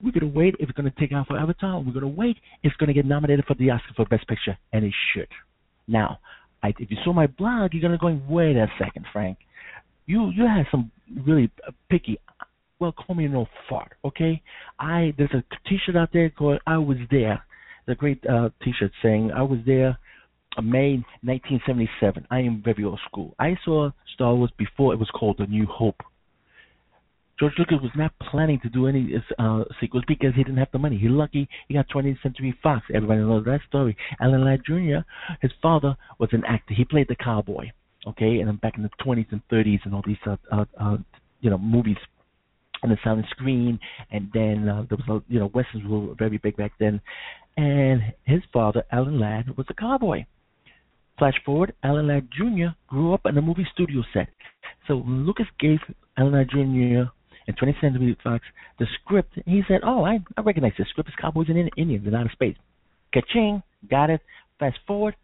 we're 0.02 0.12
to 0.12 0.28
wait 0.28 0.56
if 0.60 0.70
it's 0.70 0.78
to 0.92 1.00
take 1.00 1.12
out 1.12 1.28
for 1.28 1.38
Avatar. 1.38 1.80
We're 1.80 1.94
to 2.02 2.08
wait 2.08 2.38
it's 2.64 2.76
to 2.88 2.94
get 2.94 3.06
nominated 3.06 3.46
for 3.46 3.56
the 3.56 3.72
Oscar 3.72 3.94
for 3.96 4.06
Best 4.06 4.28
Picture, 4.28 4.58
and 4.74 4.86
it 4.86 4.94
should. 5.14 5.28
Now, 5.88 6.20
I, 6.64 6.70
if 6.80 6.92
you 6.92 6.98
saw 7.04 7.14
my 7.14 7.28
blog, 7.28 7.74
you're 7.74 7.82
to 7.92 7.98
go, 7.98 8.20
wait 8.30 8.56
a 8.56 8.68
second, 8.80 9.06
Frank. 9.12 9.38
You 10.06 10.30
you 10.30 10.46
had 10.46 10.66
some 10.72 10.92
really 11.26 11.52
picky 11.90 12.18
well, 12.80 12.92
call 12.92 13.16
me 13.16 13.26
old 13.34 13.48
fart, 13.68 13.94
okay? 14.06 14.42
I 14.80 15.14
there's 15.18 15.34
a 15.34 15.44
T-shirt 15.68 15.96
out 15.96 16.10
there 16.14 16.30
called 16.30 16.60
"I 16.68 16.78
Was 16.78 16.98
There." 17.10 17.44
The 17.88 17.96
great 17.96 18.24
uh, 18.28 18.50
T-shirt 18.64 18.92
saying 19.02 19.32
"I 19.32 19.42
was 19.42 19.60
there." 19.66 19.98
uh, 20.58 20.62
May 20.62 21.04
1977. 21.24 22.28
I 22.32 22.40
am 22.40 22.62
very 22.64 22.84
old 22.84 23.00
school. 23.10 23.36
I 23.40 23.56
saw 23.64 23.92
Star 24.14 24.36
Wars 24.36 24.52
before 24.58 24.94
it 24.94 25.00
was 25.00 25.10
called 25.10 25.40
A 25.40 25.46
New 25.46 25.66
Hope. 25.68 26.02
George 27.40 27.54
Lucas 27.60 27.78
was 27.82 27.92
not 27.96 28.12
planning 28.20 28.60
to 28.62 28.70
do 28.70 28.88
any 28.88 29.14
uh, 29.38 29.64
sequels 29.80 30.04
because 30.08 30.34
he 30.36 30.44
didn't 30.44 30.58
have 30.58 30.72
the 30.72 30.80
money. 30.80 30.98
He 30.98 31.08
lucky 31.08 31.48
he 31.68 31.76
got 31.76 31.88
20th 31.90 32.22
Century 32.24 32.58
Fox. 32.64 32.86
Everybody 32.94 33.22
knows 33.22 33.46
that 33.46 33.62
story. 33.68 33.96
Alan 34.20 34.44
Ladd 34.44 34.62
Jr. 34.66 35.06
His 35.42 35.52
father 35.62 35.96
was 36.20 36.30
an 36.32 36.44
actor. 36.48 36.74
He 36.74 36.84
played 36.84 37.08
the 37.08 37.16
cowboy. 37.16 37.70
Okay, 38.08 38.40
and 38.40 38.48
then 38.48 38.56
back 38.58 38.78
in 38.78 38.84
the 38.84 38.90
20s 39.04 39.32
and 39.32 39.42
30s 39.52 39.80
and 39.84 39.94
all 39.94 40.04
these 40.06 40.18
uh, 40.26 40.38
uh, 40.52 40.66
uh, 40.80 40.98
you 41.42 41.50
know 41.50 41.58
movies 41.58 41.98
on 42.84 42.90
the 42.90 42.98
silent 43.04 43.26
screen, 43.32 43.80
and 44.12 44.30
then 44.34 44.68
uh, 44.70 44.86
there 44.90 44.98
was 45.08 45.22
you 45.28 45.40
know 45.40 45.52
westerns 45.54 45.84
were 45.88 46.16
very 46.16 46.38
big 46.38 46.56
back 46.58 46.72
then, 46.80 47.02
and 47.58 48.02
his 48.24 48.42
father 48.54 48.84
Alan 48.92 49.20
Ladd 49.20 49.58
was 49.58 49.66
a 49.70 49.74
cowboy. 49.74 50.26
Flash 51.20 51.34
forward, 51.46 51.74
Alan 51.84 52.08
Ladd 52.08 52.30
Jr. 52.32 52.70
grew 52.88 53.14
up 53.14 53.22
in 53.26 53.38
a 53.38 53.42
movie 53.42 53.68
studio 53.74 54.04
set. 54.14 54.30
So 54.88 55.04
Lucas 55.06 55.48
gave 55.60 55.80
Alan 56.18 56.34
Ladd 56.34 56.50
Jr. 56.50 57.12
and 57.48 57.58
20th 57.58 57.82
Century 57.82 58.18
Fox 58.24 58.44
the 58.80 58.86
script, 59.02 59.34
he 59.46 59.62
said, 59.68 59.82
"Oh, 59.84 60.04
I, 60.04 60.20
I 60.36 60.42
recognize 60.42 60.74
this 60.78 60.88
script. 60.90 61.10
It's 61.10 61.18
cowboys 61.20 61.48
and 61.50 61.72
Indians 61.78 62.06
in 62.08 62.14
outer 62.14 62.32
space." 62.32 62.56
Ka-ching, 63.14 63.64
got 63.90 64.10
it. 64.10 64.22
Fast 64.60 64.80
forward, 64.88 65.16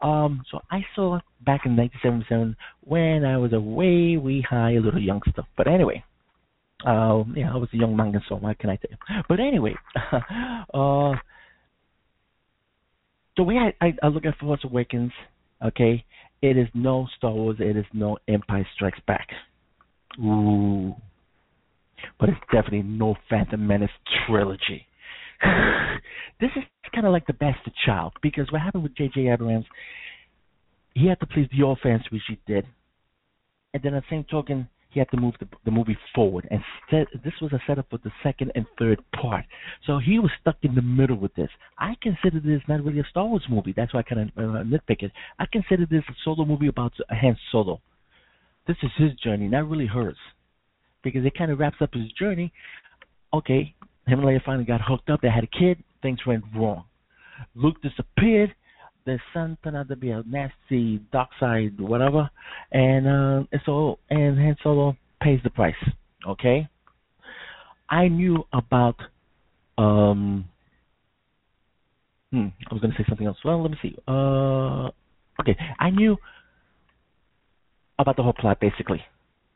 um, 0.00 0.42
so 0.50 0.60
I 0.70 0.84
saw 0.96 1.20
back 1.44 1.64
in 1.64 1.76
1977 1.76 2.56
when 2.80 3.24
I 3.24 3.36
was 3.36 3.52
a 3.52 3.60
way, 3.60 4.16
way 4.16 4.40
high 4.40 4.72
little 4.72 5.00
youngster. 5.00 5.42
But 5.56 5.68
anyway, 5.68 6.02
uh, 6.86 7.24
yeah, 7.34 7.52
I 7.52 7.56
was 7.56 7.68
a 7.72 7.76
young 7.76 7.96
manga, 7.96 8.20
so 8.28 8.36
what 8.36 8.58
can 8.58 8.70
I 8.70 8.76
tell 8.76 8.90
you? 8.90 9.22
But 9.28 9.40
anyway, 9.40 9.74
uh, 10.74 11.14
the 13.36 13.44
way 13.44 13.56
I, 13.56 13.84
I, 13.84 13.94
I 14.02 14.08
look 14.08 14.24
at 14.24 14.38
Force 14.38 14.60
Awakens, 14.64 15.12
okay, 15.64 16.04
it 16.42 16.56
is 16.56 16.68
no 16.74 17.06
Star 17.16 17.32
Wars, 17.32 17.56
it 17.60 17.76
is 17.76 17.86
no 17.92 18.18
Empire 18.28 18.66
Strikes 18.74 19.00
Back. 19.06 19.28
Ooh. 20.18 20.94
But 22.18 22.28
it's 22.28 22.40
definitely 22.52 22.82
no 22.82 23.16
Phantom 23.28 23.64
Menace 23.64 23.90
trilogy. 24.26 24.86
this 26.40 26.50
is 26.56 26.64
kind 26.94 27.06
of 27.06 27.12
like 27.12 27.26
the 27.26 27.32
bastard 27.32 27.72
child 27.86 28.12
because 28.22 28.50
what 28.50 28.62
happened 28.62 28.82
with 28.82 28.96
J.J. 28.96 29.28
Abrams, 29.28 29.66
he 30.94 31.06
had 31.06 31.20
to 31.20 31.26
please 31.26 31.48
the 31.56 31.62
old 31.62 31.78
fans, 31.82 32.02
which 32.10 32.22
he 32.28 32.38
did, 32.46 32.66
and 33.72 33.82
then 33.82 33.94
at 33.94 34.02
the 34.02 34.16
same 34.16 34.24
token, 34.30 34.68
he 34.90 34.98
had 34.98 35.10
to 35.10 35.16
move 35.16 35.34
the, 35.38 35.46
the 35.64 35.70
movie 35.70 35.96
forward. 36.14 36.48
And 36.50 36.60
this 36.90 37.32
was 37.40 37.52
a 37.52 37.60
setup 37.66 37.88
for 37.90 37.98
the 37.98 38.10
second 38.22 38.50
and 38.54 38.66
third 38.78 39.00
part. 39.14 39.44
So 39.86 39.98
he 39.98 40.18
was 40.18 40.30
stuck 40.40 40.56
in 40.62 40.74
the 40.74 40.82
middle 40.82 41.16
with 41.16 41.34
this. 41.34 41.48
I 41.78 41.94
consider 42.02 42.40
this 42.40 42.60
not 42.68 42.84
really 42.84 42.98
a 42.98 43.04
Star 43.08 43.26
Wars 43.26 43.44
movie. 43.48 43.72
That's 43.76 43.94
why 43.94 44.00
I 44.00 44.02
kind 44.02 44.22
of 44.22 44.28
uh, 44.36 44.64
nitpick 44.64 45.02
it. 45.02 45.12
I 45.38 45.46
consider 45.52 45.86
this 45.86 46.02
a 46.08 46.12
solo 46.24 46.44
movie 46.44 46.66
about 46.66 46.92
Han 47.08 47.36
Solo. 47.52 47.80
This 48.66 48.76
is 48.82 48.90
his 48.98 49.12
journey, 49.22 49.48
not 49.48 49.68
really 49.68 49.86
hers, 49.86 50.16
because 51.02 51.24
it 51.24 51.36
kind 51.36 51.50
of 51.50 51.58
wraps 51.58 51.76
up 51.80 51.90
his 51.92 52.10
journey. 52.12 52.52
Okay, 53.32 53.74
him 54.06 54.20
and 54.20 54.28
Leia 54.28 54.42
finally 54.44 54.64
got 54.64 54.80
hooked 54.82 55.10
up. 55.10 55.20
They 55.20 55.30
had 55.30 55.44
a 55.44 55.58
kid. 55.58 55.82
Things 56.02 56.18
went 56.26 56.44
wrong. 56.56 56.84
Luke 57.54 57.76
disappeared. 57.82 58.54
The 59.06 59.18
son 59.32 59.56
turned 59.64 59.76
out 59.76 59.88
to 59.88 59.96
be 59.96 60.10
a 60.10 60.22
nasty 60.26 60.98
dark 61.12 61.30
side, 61.38 61.80
whatever, 61.80 62.28
and 62.70 63.06
uh, 63.06 63.46
and 63.50 63.60
so 63.64 63.98
and 64.10 64.38
Han 64.38 64.56
Solo 64.62 64.96
pays 65.22 65.40
the 65.42 65.50
price. 65.50 65.74
Okay, 66.26 66.68
I 67.88 68.08
knew 68.08 68.44
about. 68.52 68.96
Um, 69.78 70.44
hmm, 72.30 72.48
I 72.70 72.74
was 72.74 72.82
going 72.82 72.92
to 72.92 72.98
say 72.98 73.06
something 73.08 73.26
else. 73.26 73.38
Well, 73.42 73.62
let 73.62 73.70
me 73.70 73.78
see. 73.80 73.96
Uh, 74.06 74.90
okay, 75.40 75.56
I 75.78 75.88
knew 75.88 76.18
about 77.98 78.16
the 78.16 78.22
whole 78.22 78.34
plot 78.34 78.60
basically. 78.60 79.02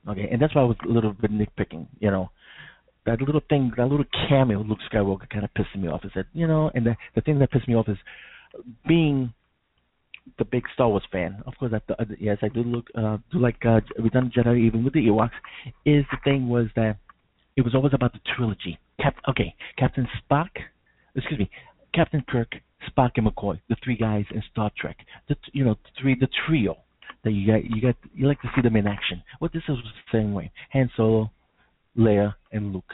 Okay, 0.08 0.28
and 0.30 0.40
that's 0.40 0.54
why 0.54 0.62
I 0.62 0.64
was 0.64 0.76
a 0.84 0.92
little 0.92 1.12
bit 1.12 1.30
nitpicking. 1.32 1.86
You 1.98 2.10
know, 2.10 2.30
that 3.06 3.20
little 3.20 3.40
thing, 3.48 3.72
that 3.76 3.88
little 3.88 4.04
cameo, 4.28 4.62
Luke 4.62 4.80
Skywalker, 4.92 5.28
kind 5.30 5.44
of 5.44 5.54
pissed 5.54 5.74
me 5.76 5.88
off. 5.88 6.04
Is 6.04 6.12
that 6.14 6.26
you 6.32 6.46
know, 6.46 6.70
and 6.74 6.86
the 6.86 6.96
the 7.14 7.20
thing 7.20 7.38
that 7.38 7.50
pissed 7.50 7.68
me 7.68 7.74
off 7.74 7.88
is 7.88 7.96
being 8.86 9.32
the 10.38 10.44
big 10.44 10.64
Star 10.74 10.88
Wars 10.88 11.04
fan. 11.10 11.42
Of 11.46 11.54
course, 11.58 11.72
I 11.74 12.04
th- 12.04 12.18
yes, 12.20 12.38
I 12.42 12.48
do 12.48 12.62
look 12.62 12.86
uh, 12.94 13.18
do 13.32 13.38
like 13.38 13.64
uh, 13.64 13.80
Return 13.98 14.26
of 14.26 14.32
Jedi, 14.32 14.66
even 14.66 14.84
with 14.84 14.94
the 14.94 15.06
Ewoks. 15.06 15.30
Is 15.84 16.04
the 16.10 16.18
thing 16.24 16.48
was 16.48 16.66
that 16.76 16.98
it 17.56 17.62
was 17.62 17.74
always 17.74 17.94
about 17.94 18.12
the 18.12 18.20
trilogy. 18.36 18.78
Cap, 19.00 19.16
okay, 19.28 19.54
Captain 19.78 20.06
Spock, 20.20 20.48
excuse 21.14 21.38
me, 21.38 21.50
Captain 21.94 22.24
Kirk, 22.28 22.54
Spock, 22.88 23.12
and 23.16 23.26
McCoy, 23.26 23.60
the 23.68 23.76
three 23.82 23.96
guys 23.96 24.24
in 24.30 24.42
Star 24.50 24.70
Trek. 24.78 24.98
The 25.28 25.36
you 25.52 25.64
know 25.64 25.74
the 25.74 25.90
three 26.00 26.16
the 26.18 26.28
trio 26.46 26.78
that 27.24 27.32
you 27.32 27.46
got 27.46 27.64
you 27.64 27.80
got 27.80 27.96
you 28.14 28.26
like 28.26 28.40
to 28.42 28.50
see 28.54 28.62
them 28.62 28.76
in 28.76 28.86
action. 28.86 29.22
Well, 29.40 29.50
this 29.52 29.62
is 29.68 29.76
the 29.76 30.18
same 30.18 30.32
way. 30.32 30.52
Han 30.72 30.90
Solo, 30.96 31.30
Leia, 31.96 32.34
and 32.52 32.72
Luke. 32.72 32.92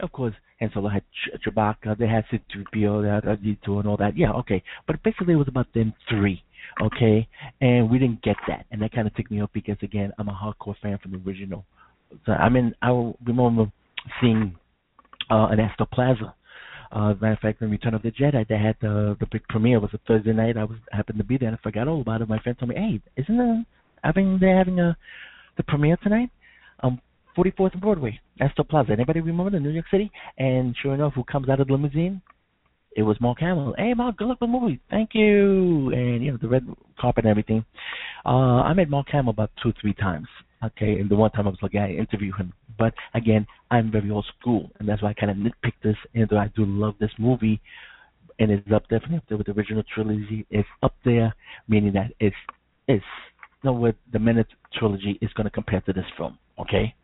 Of 0.00 0.12
course, 0.12 0.34
Han 0.60 0.70
Solo 0.72 0.88
had 0.88 1.02
Ch- 1.12 1.46
Chewbacca, 1.46 1.98
they 1.98 2.06
had 2.06 2.24
C-3PO, 2.30 3.02
they 3.02 3.08
had 3.08 3.38
R2 3.38 3.78
and 3.80 3.88
all 3.88 3.96
that. 3.96 4.16
Yeah, 4.16 4.32
okay. 4.32 4.62
But 4.86 5.02
basically, 5.02 5.34
it 5.34 5.36
was 5.36 5.48
about 5.48 5.72
them 5.74 5.94
three, 6.08 6.42
okay? 6.82 7.26
And 7.60 7.90
we 7.90 7.98
didn't 7.98 8.22
get 8.22 8.36
that, 8.48 8.66
and 8.70 8.80
that 8.82 8.92
kind 8.92 9.06
of 9.06 9.14
took 9.14 9.30
me 9.30 9.40
up 9.40 9.50
because 9.52 9.76
again, 9.82 10.12
I'm 10.18 10.28
a 10.28 10.32
hardcore 10.32 10.76
fan 10.82 10.98
from 10.98 11.12
the 11.12 11.22
original. 11.26 11.64
So 12.24 12.32
I 12.32 12.48
mean, 12.48 12.74
I 12.82 13.12
remember 13.26 13.72
seeing 14.20 14.54
uh, 15.30 15.48
an 15.50 15.60
Astor 15.60 15.86
Plaza. 15.92 16.34
Uh, 16.92 17.14
matter 17.20 17.32
of 17.32 17.38
fact, 17.40 17.62
in 17.62 17.70
Return 17.70 17.94
of 17.94 18.02
the 18.02 18.10
Jedi, 18.10 18.46
they 18.48 18.58
had 18.58 18.76
the 18.80 19.16
the 19.20 19.26
big 19.30 19.42
premiere. 19.48 19.76
It 19.76 19.82
was 19.82 19.94
a 19.94 20.00
Thursday 20.06 20.32
night. 20.32 20.56
I 20.56 20.64
was 20.64 20.78
happened 20.92 21.18
to 21.18 21.24
be 21.24 21.36
there, 21.36 21.48
and 21.48 21.56
I 21.56 21.62
forgot 21.62 21.88
all 21.88 22.00
about 22.00 22.22
it. 22.22 22.28
My 22.28 22.38
friend 22.38 22.58
told 22.58 22.70
me, 22.70 22.76
"Hey, 22.76 23.00
isn't 23.20 23.36
there 23.36 23.64
having 24.04 24.38
they 24.38 24.50
having 24.50 24.78
a 24.80 24.96
the 25.56 25.62
premiere 25.64 25.96
tonight?" 25.98 26.30
Um, 26.82 27.00
44th 27.36 27.72
and 27.72 27.82
Broadway, 27.82 28.18
Astor 28.40 28.64
Plaza. 28.64 28.92
Anybody 28.92 29.20
remember 29.20 29.50
the 29.50 29.60
New 29.60 29.70
York 29.70 29.86
City? 29.90 30.10
And 30.38 30.74
sure 30.82 30.94
enough, 30.94 31.14
who 31.14 31.24
comes 31.24 31.48
out 31.48 31.60
of 31.60 31.66
the 31.66 31.72
limousine? 31.72 32.22
It 32.96 33.02
was 33.02 33.20
Mark 33.20 33.40
Hamill. 33.40 33.74
Hey, 33.76 33.92
Mark, 33.92 34.16
good 34.16 34.28
luck 34.28 34.40
with 34.40 34.50
the 34.50 34.58
movie. 34.58 34.80
Thank 34.88 35.10
you. 35.12 35.90
And 35.90 36.24
you 36.24 36.32
know 36.32 36.38
the 36.40 36.48
red 36.48 36.66
carpet 36.98 37.24
and 37.24 37.30
everything. 37.30 37.64
Uh, 38.24 38.62
I 38.62 38.72
met 38.72 38.88
Mark 38.88 39.08
Hamill 39.10 39.30
about 39.30 39.50
two, 39.62 39.72
three 39.80 39.92
times. 39.92 40.28
Okay, 40.64 40.98
and 40.98 41.10
the 41.10 41.16
one 41.16 41.30
time 41.30 41.46
I 41.46 41.50
was 41.50 41.58
like, 41.62 41.74
I 41.74 41.90
interview 41.90 42.32
him. 42.32 42.52
But 42.78 42.94
again, 43.14 43.46
I'm 43.70 43.90
very 43.90 44.10
old 44.10 44.26
school, 44.40 44.70
and 44.78 44.88
that's 44.88 45.02
why 45.02 45.10
I 45.10 45.14
kind 45.14 45.30
of 45.30 45.36
nitpick 45.36 45.72
this. 45.82 45.96
And 46.14 46.28
though 46.28 46.38
I 46.38 46.50
do 46.56 46.64
love 46.64 46.94
this 46.98 47.10
movie, 47.18 47.60
and 48.38 48.50
it's 48.50 48.70
up 48.72 48.82
definitely 48.88 49.18
up 49.18 49.24
there 49.28 49.38
with 49.38 49.46
the 49.46 49.52
original 49.52 49.82
trilogy. 49.94 50.46
It's 50.50 50.68
up 50.82 50.94
there, 51.04 51.34
meaning 51.68 51.92
that 51.94 52.12
it's 52.20 52.36
it's 52.88 53.04
you 53.62 53.70
know 53.70 53.72
what 53.72 53.96
the 54.12 54.18
minute 54.18 54.46
trilogy 54.78 55.18
is 55.20 55.32
going 55.34 55.44
to 55.44 55.50
compare 55.50 55.80
to 55.82 55.92
this 55.92 56.04
film. 56.16 56.38
Okay, 56.58 56.94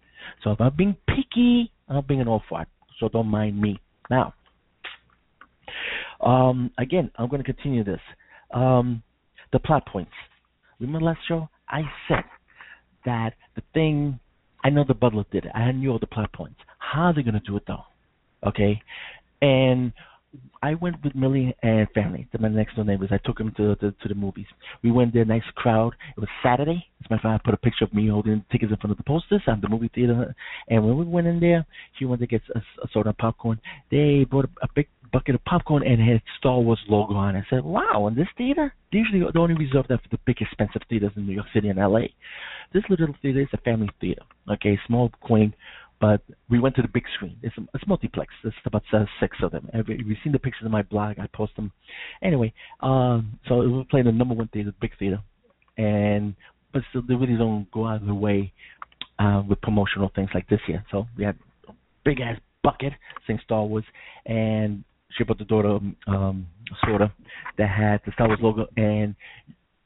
so 0.42 0.50
if 0.52 0.60
I'm 0.60 0.74
being 0.76 0.96
picky, 1.08 1.70
I'm 1.88 2.04
being 2.06 2.20
an 2.20 2.28
old 2.28 2.42
fart. 2.48 2.68
So 3.00 3.08
don't 3.08 3.26
mind 3.26 3.60
me. 3.60 3.80
Now, 4.10 4.34
um, 6.20 6.70
again, 6.78 7.10
I'm 7.16 7.28
going 7.28 7.42
to 7.42 7.52
continue 7.52 7.84
this. 7.84 8.00
Um, 8.52 9.02
the 9.52 9.58
plot 9.58 9.86
points. 9.86 10.12
Remember 10.80 11.04
last 11.04 11.20
show? 11.26 11.48
I 11.68 11.82
said 12.08 12.24
that 13.04 13.34
the 13.54 13.62
thing, 13.74 14.18
I 14.64 14.70
know 14.70 14.84
the 14.86 14.94
butler 14.94 15.24
did 15.30 15.44
it. 15.46 15.52
I 15.54 15.72
knew 15.72 15.90
all 15.90 15.98
the 15.98 16.06
plot 16.06 16.32
points. 16.32 16.60
How 16.78 17.04
are 17.04 17.14
they 17.14 17.22
going 17.22 17.34
to 17.34 17.40
do 17.40 17.56
it 17.56 17.64
though? 17.66 17.84
Okay? 18.46 18.80
And 19.40 19.92
I 20.62 20.74
went 20.74 21.02
with 21.02 21.14
Millie 21.14 21.54
and 21.62 21.88
family, 21.90 22.28
to 22.32 22.38
my 22.40 22.48
next 22.48 22.76
door 22.76 22.84
neighbors. 22.84 23.10
I 23.10 23.18
took 23.18 23.38
them 23.38 23.52
to, 23.56 23.74
to 23.76 23.90
to 23.90 24.08
the 24.08 24.14
movies. 24.14 24.46
We 24.82 24.92
went 24.92 25.12
there, 25.12 25.24
nice 25.24 25.42
crowd. 25.56 25.94
It 26.16 26.20
was 26.20 26.28
Saturday. 26.42 26.86
As 27.04 27.10
my 27.10 27.34
I 27.34 27.38
put 27.44 27.54
a 27.54 27.58
picture 27.58 27.84
of 27.84 27.92
me 27.92 28.08
holding 28.08 28.44
tickets 28.50 28.70
in 28.70 28.78
front 28.78 28.92
of 28.92 28.96
the 28.96 29.02
posters 29.02 29.42
at 29.46 29.60
the 29.60 29.68
movie 29.68 29.90
theater. 29.94 30.34
And 30.68 30.86
when 30.86 30.96
we 30.96 31.04
went 31.04 31.26
in 31.26 31.40
there, 31.40 31.66
she 31.98 32.04
wanted 32.04 32.20
to 32.20 32.26
get 32.28 32.42
a, 32.54 32.58
a 32.58 32.88
soda 32.92 33.08
and 33.08 33.18
popcorn. 33.18 33.60
They 33.90 34.24
brought 34.30 34.44
a, 34.44 34.64
a 34.64 34.68
big 34.74 34.88
bucket 35.12 35.34
of 35.34 35.44
popcorn 35.44 35.86
and 35.86 36.00
had 36.00 36.22
Star 36.38 36.58
Wars 36.60 36.80
logo 36.88 37.14
on 37.14 37.36
it. 37.36 37.40
I 37.40 37.50
said, 37.50 37.64
"Wow!" 37.64 38.06
In 38.06 38.14
this 38.14 38.28
theater, 38.38 38.72
they 38.92 38.98
usually 38.98 39.20
they 39.20 39.38
only 39.38 39.54
reserve 39.54 39.86
that 39.88 40.02
for 40.02 40.08
the 40.10 40.18
big 40.24 40.40
expensive 40.40 40.82
theaters 40.88 41.12
in 41.16 41.26
New 41.26 41.34
York 41.34 41.48
City 41.52 41.68
and 41.68 41.78
L.A. 41.78 42.14
This 42.72 42.84
little 42.88 43.14
theater 43.20 43.40
is 43.40 43.48
a 43.52 43.58
family 43.58 43.90
theater. 44.00 44.22
Okay, 44.50 44.78
small, 44.86 45.10
quaint 45.20 45.54
but 46.02 46.20
we 46.50 46.58
went 46.58 46.74
to 46.74 46.82
the 46.82 46.88
big 46.88 47.04
screen. 47.14 47.36
It's 47.42 47.54
it's 47.72 47.86
multiplex. 47.86 48.34
There's 48.42 48.54
about 48.66 48.82
uh, 48.92 49.04
six 49.20 49.36
of 49.40 49.52
them. 49.52 49.70
Every, 49.72 50.02
you've 50.04 50.18
seen 50.24 50.32
the 50.32 50.40
pictures 50.40 50.64
on 50.64 50.72
my 50.72 50.82
blog. 50.82 51.20
I 51.20 51.28
post 51.32 51.54
them. 51.54 51.70
Anyway, 52.20 52.52
um, 52.80 53.38
so 53.48 53.58
we 53.58 53.68
were 53.68 53.84
playing 53.84 54.06
the 54.06 54.12
number 54.12 54.34
one 54.34 54.48
theater, 54.48 54.72
the 54.72 54.76
big 54.80 54.98
theater, 54.98 55.22
and 55.78 56.34
but 56.72 56.82
still 56.90 57.02
they 57.06 57.14
really 57.14 57.38
don't 57.38 57.70
go 57.70 57.86
out 57.86 58.02
of 58.02 58.08
the 58.08 58.14
way 58.14 58.52
uh, 59.20 59.42
with 59.48 59.60
promotional 59.60 60.10
things 60.12 60.30
like 60.34 60.48
this 60.48 60.58
here. 60.66 60.84
So 60.90 61.06
we 61.16 61.22
had 61.22 61.36
a 61.68 61.72
big 62.04 62.20
ass 62.20 62.40
bucket 62.64 62.94
saying 63.28 63.38
Star 63.44 63.64
Wars, 63.64 63.84
and 64.26 64.82
she 65.16 65.22
bought 65.22 65.38
the 65.38 65.44
daughter 65.44 65.78
um, 66.08 66.48
soda 66.84 67.14
that 67.58 67.68
had 67.68 68.00
the 68.04 68.10
Star 68.14 68.26
Wars 68.26 68.40
logo, 68.42 68.66
and 68.76 69.14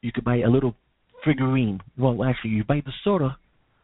you 0.01 0.11
could 0.11 0.23
buy 0.23 0.37
a 0.37 0.49
little 0.49 0.73
figurine. 1.23 1.79
Well, 1.95 2.23
actually, 2.23 2.51
you 2.51 2.63
buy 2.63 2.81
the 2.83 2.93
soda 3.03 3.37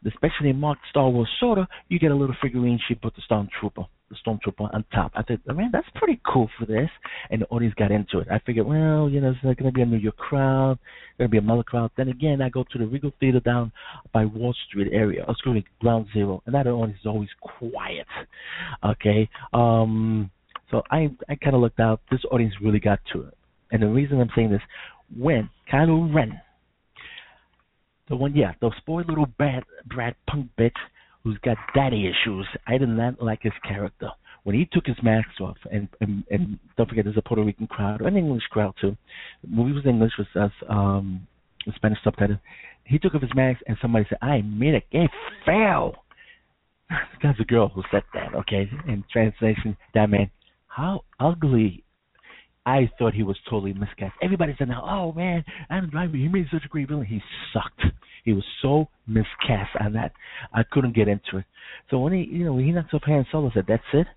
the 0.04 0.12
specially 0.16 0.54
marked 0.54 0.82
Star 0.90 1.10
Wars 1.10 1.30
soda, 1.40 1.68
you 1.88 2.00
get 2.00 2.12
a 2.12 2.16
little 2.16 2.36
figurine. 2.42 2.80
She 2.88 2.96
put 2.96 3.14
the 3.16 3.22
Stormtrooper, 3.30 3.86
the 4.10 4.16
Stormtrooper 4.26 4.74
on 4.74 4.84
top. 4.94 5.12
I 5.16 5.24
said, 5.28 5.40
man, 5.48 5.70
that's 5.72 5.88
pretty 5.96 6.20
cool 6.26 6.50
for 6.60 6.66
this. 6.66 6.90
And 7.30 7.42
the 7.42 7.46
audience 7.48 7.74
got 7.76 7.92
into 7.92 8.20
it. 8.20 8.28
I 8.30 8.40
figured, 8.46 8.68
well, 8.68 9.10
you 9.10 9.22
know, 9.22 9.32
it's 9.32 9.44
not 9.44 9.58
going 9.58 9.72
to 9.72 9.76
be 9.76 9.82
a 9.82 9.86
New 9.86 9.98
York 9.98 10.18
crowd, 10.18 10.78
going 11.18 11.30
to 11.30 11.32
be 11.32 11.38
a 11.38 11.42
Miller 11.42 11.64
crowd. 11.64 11.92
Then 11.96 12.10
again, 12.10 12.42
I 12.42 12.50
go 12.50 12.66
to 12.72 12.78
the 12.78 12.86
Regal 12.86 13.12
Theater 13.20 13.40
down 13.40 13.72
by 14.14 14.26
Wall 14.26 14.54
Street 14.68 14.92
area, 14.92 15.26
excuse 15.28 15.56
me, 15.56 15.66
Ground 15.80 16.08
Zero, 16.14 16.44
and 16.46 16.54
that 16.56 16.68
audience 16.68 17.00
is 17.00 17.06
always 17.06 17.30
quiet. 17.42 18.08
Okay, 18.84 19.30
um, 19.54 20.30
so 20.70 20.84
I 20.92 21.10
I 21.30 21.36
kind 21.36 21.56
of 21.56 21.62
looked 21.62 21.80
out. 21.80 22.02
This 22.12 22.22
audience 22.32 22.54
really 22.62 22.80
got 22.80 23.00
to 23.14 23.22
it. 23.22 23.38
And 23.72 23.82
the 23.82 23.88
reason 23.88 24.20
I'm 24.20 24.30
saying 24.36 24.52
this, 24.52 24.62
when 25.18 25.50
Kylo 25.72 26.14
Ren 26.14 26.40
the 28.14 28.18
one, 28.18 28.36
yeah, 28.36 28.52
the 28.62 28.70
spoiled 28.78 29.10
little 29.10 29.26
brat, 29.26 29.64
brat 29.88 30.16
punk 30.30 30.48
bitch 30.60 30.78
who's 31.24 31.40
got 31.44 31.58
daddy 31.74 32.06
issues. 32.06 32.46
I 32.68 32.78
did 32.78 32.90
not 32.90 33.20
like 33.20 33.40
his 33.42 33.54
character. 33.68 34.10
When 34.44 34.56
he 34.56 34.70
took 34.72 34.86
his 34.86 34.98
mask 35.02 35.30
off, 35.42 35.58
and 35.72 35.88
and, 36.00 36.24
and 36.30 36.60
don't 36.78 36.88
forget, 36.88 37.06
there's 37.06 37.18
a 37.18 37.24
Puerto 37.24 37.44
Rican 37.44 37.66
crowd, 37.66 38.02
an 38.02 38.16
English 38.16 38.44
crowd 38.52 38.76
too. 38.80 38.96
The 39.42 39.50
movie 39.50 39.72
was 39.72 39.88
English, 39.88 40.12
was 40.20 40.28
us, 40.40 40.52
um, 40.70 41.28
Spanish 41.76 41.98
subtitle. 42.04 42.38
He 42.84 43.00
took 43.00 43.16
off 43.16 43.22
his 43.24 43.34
mask, 43.34 43.62
and 43.68 43.78
somebody 43.82 44.06
said, 44.08 44.20
"I 44.22 44.42
made 44.42 44.76
a 44.76 44.82
gay 44.92 45.10
fail." 45.44 45.96
That's 47.24 47.40
a 47.40 47.46
girl 47.46 47.70
who 47.70 47.82
said 47.90 48.04
that. 48.14 48.36
Okay, 48.36 48.70
in 48.88 49.04
translation, 49.12 49.76
that 49.96 50.08
man, 50.08 50.30
how 50.68 51.04
ugly 51.20 51.84
I 52.66 52.92
thought 53.00 53.14
he 53.14 53.24
was 53.24 53.38
totally 53.50 53.74
miscast. 53.74 54.14
Everybody 54.22 54.56
said, 54.60 54.68
"Now, 54.68 54.84
oh 54.86 55.14
man, 55.14 55.44
Adam 55.70 55.90
Driver, 55.90 56.16
he 56.16 56.28
made 56.28 56.48
such 56.52 56.66
a 56.66 56.70
great 56.70 56.90
villain." 56.90 57.06
He 57.06 57.24
sucked. 57.54 57.82
He 58.24 58.34
was 58.34 58.44
so 58.62 58.88
miscast 59.06 59.72
on 59.80 59.94
that. 59.94 60.14
I 60.54 60.64
couldn't 60.64 60.96
get 60.96 61.08
into 61.08 61.38
it. 61.38 61.46
So 61.90 62.00
when 62.00 62.14
he, 62.14 62.24
you 62.24 62.46
know, 62.46 62.54
when 62.54 62.66
he 62.66 62.72
knocked 62.72 62.94
off 62.94 63.04
Han 63.06 63.26
Solo, 63.32 63.50
I 63.50 63.54
said, 63.54 63.66
"That's 63.68 63.84
it." 63.94 64.08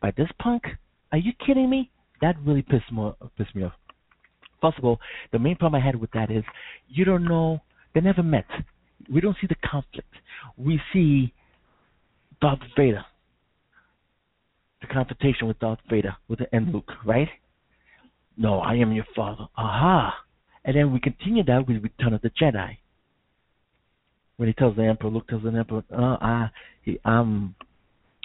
By 0.00 0.10
this 0.10 0.28
punk? 0.38 0.64
Are 1.12 1.18
you 1.18 1.32
kidding 1.44 1.70
me? 1.70 1.90
That 2.20 2.36
really 2.44 2.62
pissed 2.62 2.92
me 2.92 3.12
pissed 3.36 3.54
me 3.54 3.64
off. 3.64 3.72
First 4.60 4.78
of 4.78 4.84
all, 4.84 5.00
the 5.32 5.38
main 5.38 5.56
problem 5.56 5.80
I 5.80 5.84
had 5.84 5.96
with 5.96 6.10
that 6.12 6.30
is 6.30 6.44
you 6.88 7.04
don't 7.04 7.24
know. 7.24 7.60
They 7.94 8.00
never 8.00 8.22
met. 8.22 8.46
We 9.10 9.20
don't 9.20 9.36
see 9.40 9.46
the 9.46 9.56
conflict. 9.64 10.12
We 10.56 10.80
see 10.92 11.32
Darth 12.40 12.60
Vader, 12.76 13.04
the 14.80 14.86
confrontation 14.86 15.48
with 15.48 15.58
Darth 15.58 15.78
Vader 15.88 16.16
with 16.28 16.40
the 16.40 16.54
and 16.54 16.72
Luke, 16.72 16.92
right? 17.04 17.28
No, 18.36 18.60
I 18.60 18.74
am 18.74 18.92
your 18.92 19.06
father. 19.14 19.46
Aha! 19.56 20.14
And 20.64 20.76
then 20.76 20.92
we 20.92 21.00
continue 21.00 21.44
that 21.44 21.66
with 21.66 21.82
Return 21.82 22.12
of 22.12 22.20
the 22.20 22.30
Jedi. 22.30 22.76
When 24.36 24.48
he 24.48 24.52
tells 24.52 24.76
the 24.76 24.84
Emperor, 24.84 25.10
Luke 25.10 25.28
tells 25.28 25.42
the 25.42 25.48
Emperor, 25.50 25.82
uh, 25.92 26.16
I, 26.20 26.50
he, 26.82 26.98
I'm, 27.04 27.54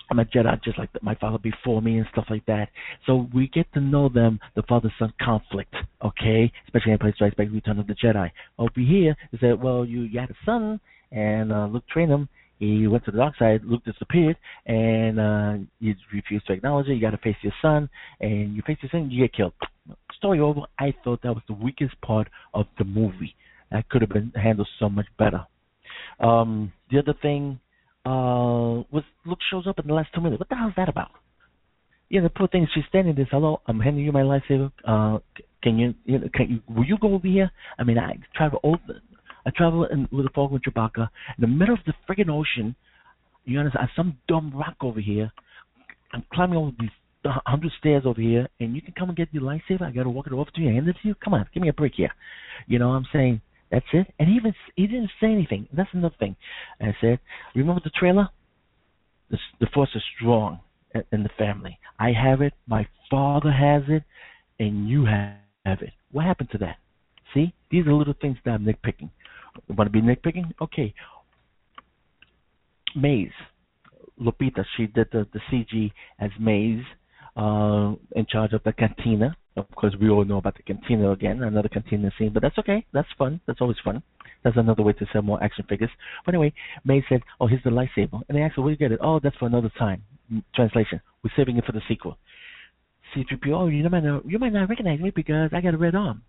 I'm 0.10 0.20
a 0.20 0.26
Jedi 0.26 0.62
just 0.64 0.78
like 0.78 0.90
my 1.02 1.16
father 1.16 1.38
before 1.38 1.82
me 1.82 1.98
and 1.98 2.08
stuff 2.12 2.26
like 2.30 2.46
that. 2.48 2.68
So 3.06 3.30
we 3.34 3.48
get 3.48 3.72
to 3.74 3.80
know 3.80 4.10
them, 4.10 4.40
the 4.56 4.64
father-son 4.64 5.14
conflict, 5.22 5.74
okay? 6.04 6.52
Especially 6.66 6.92
in 6.92 6.94
Empire 6.94 7.14
Strikes 7.16 7.36
Back, 7.36 7.48
Return 7.52 7.80
of 7.80 7.88
the 7.88 7.96
Jedi. 7.96 8.30
Over 8.60 8.72
here 8.76 9.16
is 9.32 9.40
that, 9.42 9.58
well, 9.58 9.86
you, 9.86 10.02
you 10.02 10.20
had 10.20 10.30
a 10.30 10.36
son, 10.46 10.82
and 11.14 11.54
uh, 11.54 11.68
Luke 11.68 11.86
trained 11.92 12.12
him, 12.12 12.28
he 12.62 12.86
went 12.86 13.04
to 13.06 13.12
the 13.12 13.18
dark 13.18 13.36
side. 13.40 13.62
Luke 13.64 13.84
disappeared, 13.84 14.38
and 14.68 15.20
uh, 15.20 15.54
you 15.80 15.96
refused 16.14 16.46
to 16.46 16.54
acknowledge 16.54 16.88
it. 16.88 16.94
You 16.94 17.02
got 17.02 17.10
to 17.10 17.18
face 17.18 17.36
your 17.42 17.54
son, 17.60 17.90
and 18.20 18.56
you 18.56 18.62
face 18.68 18.78
your 18.84 18.92
son, 18.92 19.10
you 19.10 19.24
get 19.24 19.34
killed. 19.36 19.54
Story 20.16 20.40
over. 20.40 20.62
I 20.78 20.94
thought 21.04 21.24
that 21.24 21.34
was 21.34 21.42
the 21.48 21.56
weakest 21.56 22.00
part 22.02 22.28
of 22.54 22.68
the 22.78 22.84
movie. 22.84 23.34
That 23.72 23.90
could 23.90 24.02
have 24.02 24.12
been 24.12 24.32
handled 24.36 24.68
so 24.78 24.90
much 24.90 25.08
better. 25.18 25.48
Um, 26.22 26.72
the 26.92 27.00
other 27.00 27.16
thing 27.22 27.60
uh, 28.06 28.84
was 28.92 29.04
Luke 29.26 29.40
shows 29.50 29.68
up 29.68 29.80
in 29.80 29.88
the 29.88 29.94
last 29.94 30.10
two 30.14 30.22
minutes. 30.22 30.40
What 30.40 30.50
the 30.50 30.56
hell 30.56 30.70
is 30.70 30.74
that 30.78 30.90
about? 30.90 31.12
Yeah, 32.10 32.22
the 32.22 32.30
poor 32.30 32.48
thing. 32.48 32.68
She's 32.74 32.84
standing 32.90 33.16
there. 33.16 33.28
Hello, 33.32 33.62
I'm 33.68 33.80
handing 33.80 34.06
you 34.06 34.12
my 34.12 34.22
lightsaber. 34.22 34.72
Uh, 34.88 35.20
can 35.64 35.78
you, 35.80 35.94
you 36.06 36.20
know, 36.20 36.30
can 36.34 36.50
you, 36.50 36.74
will 36.74 36.86
you 36.86 36.98
go 37.00 37.14
over 37.14 37.28
here? 37.28 37.50
I 37.80 37.84
mean, 37.84 37.98
I 37.98 38.18
travel 38.36 38.60
all 38.64 38.78
I 39.46 39.50
travel 39.56 39.86
in, 39.86 40.08
with 40.12 40.26
a 40.26 40.30
fog 40.36 40.52
with 40.52 40.62
Chewbacca 40.64 41.10
in 41.38 41.42
the 41.42 41.48
middle 41.48 41.74
of 41.74 41.80
the 41.86 41.94
friggin' 42.08 42.30
ocean. 42.30 42.76
You 43.46 43.60
understand? 43.60 43.90
Some 43.96 44.18
dumb 44.28 44.52
rock 44.56 44.76
over 44.82 45.00
here. 45.00 45.32
I'm 46.14 46.24
climbing 46.34 46.58
over 46.58 46.72
these 46.80 46.90
hundred 47.24 47.72
stairs 47.80 48.04
over 48.06 48.20
here, 48.20 48.48
and 48.60 48.76
you 48.76 48.82
can 48.82 48.94
come 48.94 49.10
and 49.10 49.18
get 49.18 49.30
your 49.32 49.44
lightsaber. 49.44 49.84
I 49.84 49.92
got 49.92 50.04
to 50.04 50.10
walk 50.10 50.28
it 50.28 50.34
over 50.34 50.50
to 50.50 50.62
you, 50.62 50.70
hand 50.70 50.88
it 50.88 50.96
to 51.02 51.08
you. 51.08 51.16
Come 51.24 51.34
on, 51.34 51.48
give 51.54 51.64
me 51.64 51.70
a 51.70 51.74
break 51.74 51.94
here. 51.96 52.12
You 52.68 52.80
know 52.80 52.90
what 52.90 52.96
I'm 52.96 53.08
saying? 53.14 53.42
That's 53.72 53.86
it. 53.94 54.08
And 54.20 54.28
he 54.28 54.36
even 54.36 54.54
he 54.76 54.86
didn't 54.86 55.12
say 55.20 55.28
anything. 55.28 55.68
That's 55.74 55.90
another 55.94 56.16
thing. 56.20 56.36
I 56.80 56.94
said, 57.00 57.20
remember 57.56 57.82
the 57.84 57.92
trailer? 57.92 58.28
The, 59.30 59.38
the 59.62 59.68
force 59.74 59.90
is 59.96 60.04
strong 60.18 60.60
in 61.12 61.24
the 61.24 61.30
family. 61.38 61.80
I 61.98 62.12
have 62.12 62.42
it. 62.42 62.54
My 62.68 62.86
father 63.10 63.52
has 63.52 63.84
it, 63.88 64.04
and 64.60 64.90
you 64.90 65.06
have 65.06 65.82
it. 65.82 65.94
What 66.12 66.26
happened 66.26 66.50
to 66.52 66.58
that? 66.60 66.78
See, 67.34 67.54
these 67.70 67.88
are 67.88 67.94
little 67.94 68.16
things 68.20 68.38
that 68.44 68.52
I'm 68.52 68.66
nitpicking. 68.66 69.10
Want 69.70 69.88
to 69.88 69.90
be 69.90 70.02
nitpicking? 70.02 70.52
Okay. 70.62 70.94
Maz, 72.98 73.32
Lupita, 74.20 74.66
she 74.76 74.88
did 74.88 75.08
the, 75.14 75.26
the 75.34 75.40
CG 75.50 75.92
as 76.20 76.32
Maz, 76.42 76.84
uh, 77.38 77.96
in 78.16 78.26
charge 78.26 78.52
of 78.52 78.64
the 78.64 78.74
cantina. 78.74 79.36
Of 79.58 79.70
course, 79.76 79.94
we 80.00 80.10
all 80.10 80.24
know 80.24 80.38
about 80.38 80.56
the 80.56 80.64
cantina 80.64 81.12
again, 81.12 81.44
another 81.44 81.68
cantina 81.68 82.12
scene, 82.18 82.32
but 82.34 82.42
that's 82.42 82.58
okay. 82.60 82.86
That's 82.94 83.08
fun. 83.18 83.42
That's 83.48 83.60
always 83.60 83.78
fun. 83.84 84.02
That's 84.44 84.58
another 84.58 84.82
way 84.82 84.94
to 84.94 85.06
sell 85.12 85.22
more 85.22 85.44
action 85.44 85.66
figures. 85.68 85.90
But 86.26 86.34
anyway, 86.34 86.54
May 86.86 87.04
said, 87.10 87.22
"Oh, 87.40 87.48
here's 87.48 87.64
the 87.64 87.70
lightsaber," 87.70 88.22
and 88.28 88.38
they 88.38 88.42
asked 88.42 88.56
her, 88.56 88.62
"Where 88.62 88.72
you 88.72 88.78
get 88.78 88.92
it?" 88.92 89.00
"Oh, 89.02 89.20
that's 89.20 89.36
for 89.38 89.46
another 89.46 89.72
time." 89.78 90.04
Translation: 90.56 91.02
We're 91.24 91.32
saving 91.36 91.58
it 91.58 91.66
for 91.66 91.74
the 91.74 91.82
sequel. 91.88 92.18
C-3PO, 93.14 93.54
oh, 93.54 93.68
you 93.68 93.88
might 93.90 94.04
not, 94.04 94.26
you 94.26 94.40
might 94.40 94.54
not 94.54 94.70
recognize 94.70 95.00
me 95.00 95.12
because 95.14 95.52
I 95.54 95.62
got 95.62 95.74
a 95.74 95.78
red 95.78 95.96
arm. 95.96 96.22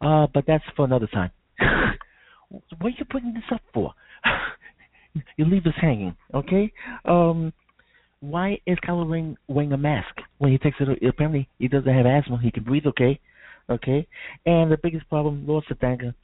Uh, 0.00 0.26
but 0.32 0.44
that's 0.46 0.64
for 0.76 0.84
another 0.84 1.06
time. 1.06 1.30
what 2.50 2.88
are 2.88 2.90
you 2.90 3.04
putting 3.10 3.32
this 3.32 3.44
up 3.50 3.62
for? 3.72 3.94
you 5.36 5.46
leave 5.46 5.66
us 5.66 5.72
hanging, 5.80 6.14
okay? 6.34 6.72
Um, 7.04 7.52
why 8.20 8.58
is 8.66 8.78
Kylo 8.86 9.08
Ren 9.08 9.36
wearing 9.48 9.72
a 9.72 9.76
mask 9.76 10.14
when 10.38 10.52
he 10.52 10.58
takes 10.58 10.76
it? 10.80 11.02
Apparently, 11.06 11.48
he 11.58 11.68
doesn't 11.68 11.92
have 11.92 12.06
asthma. 12.06 12.38
He 12.42 12.50
can 12.50 12.64
breathe 12.64 12.86
okay, 12.86 13.20
okay? 13.68 14.06
And 14.44 14.70
the 14.70 14.78
biggest 14.82 15.08
problem, 15.08 15.46
Lord 15.46 15.64
Satanga, 15.70 16.14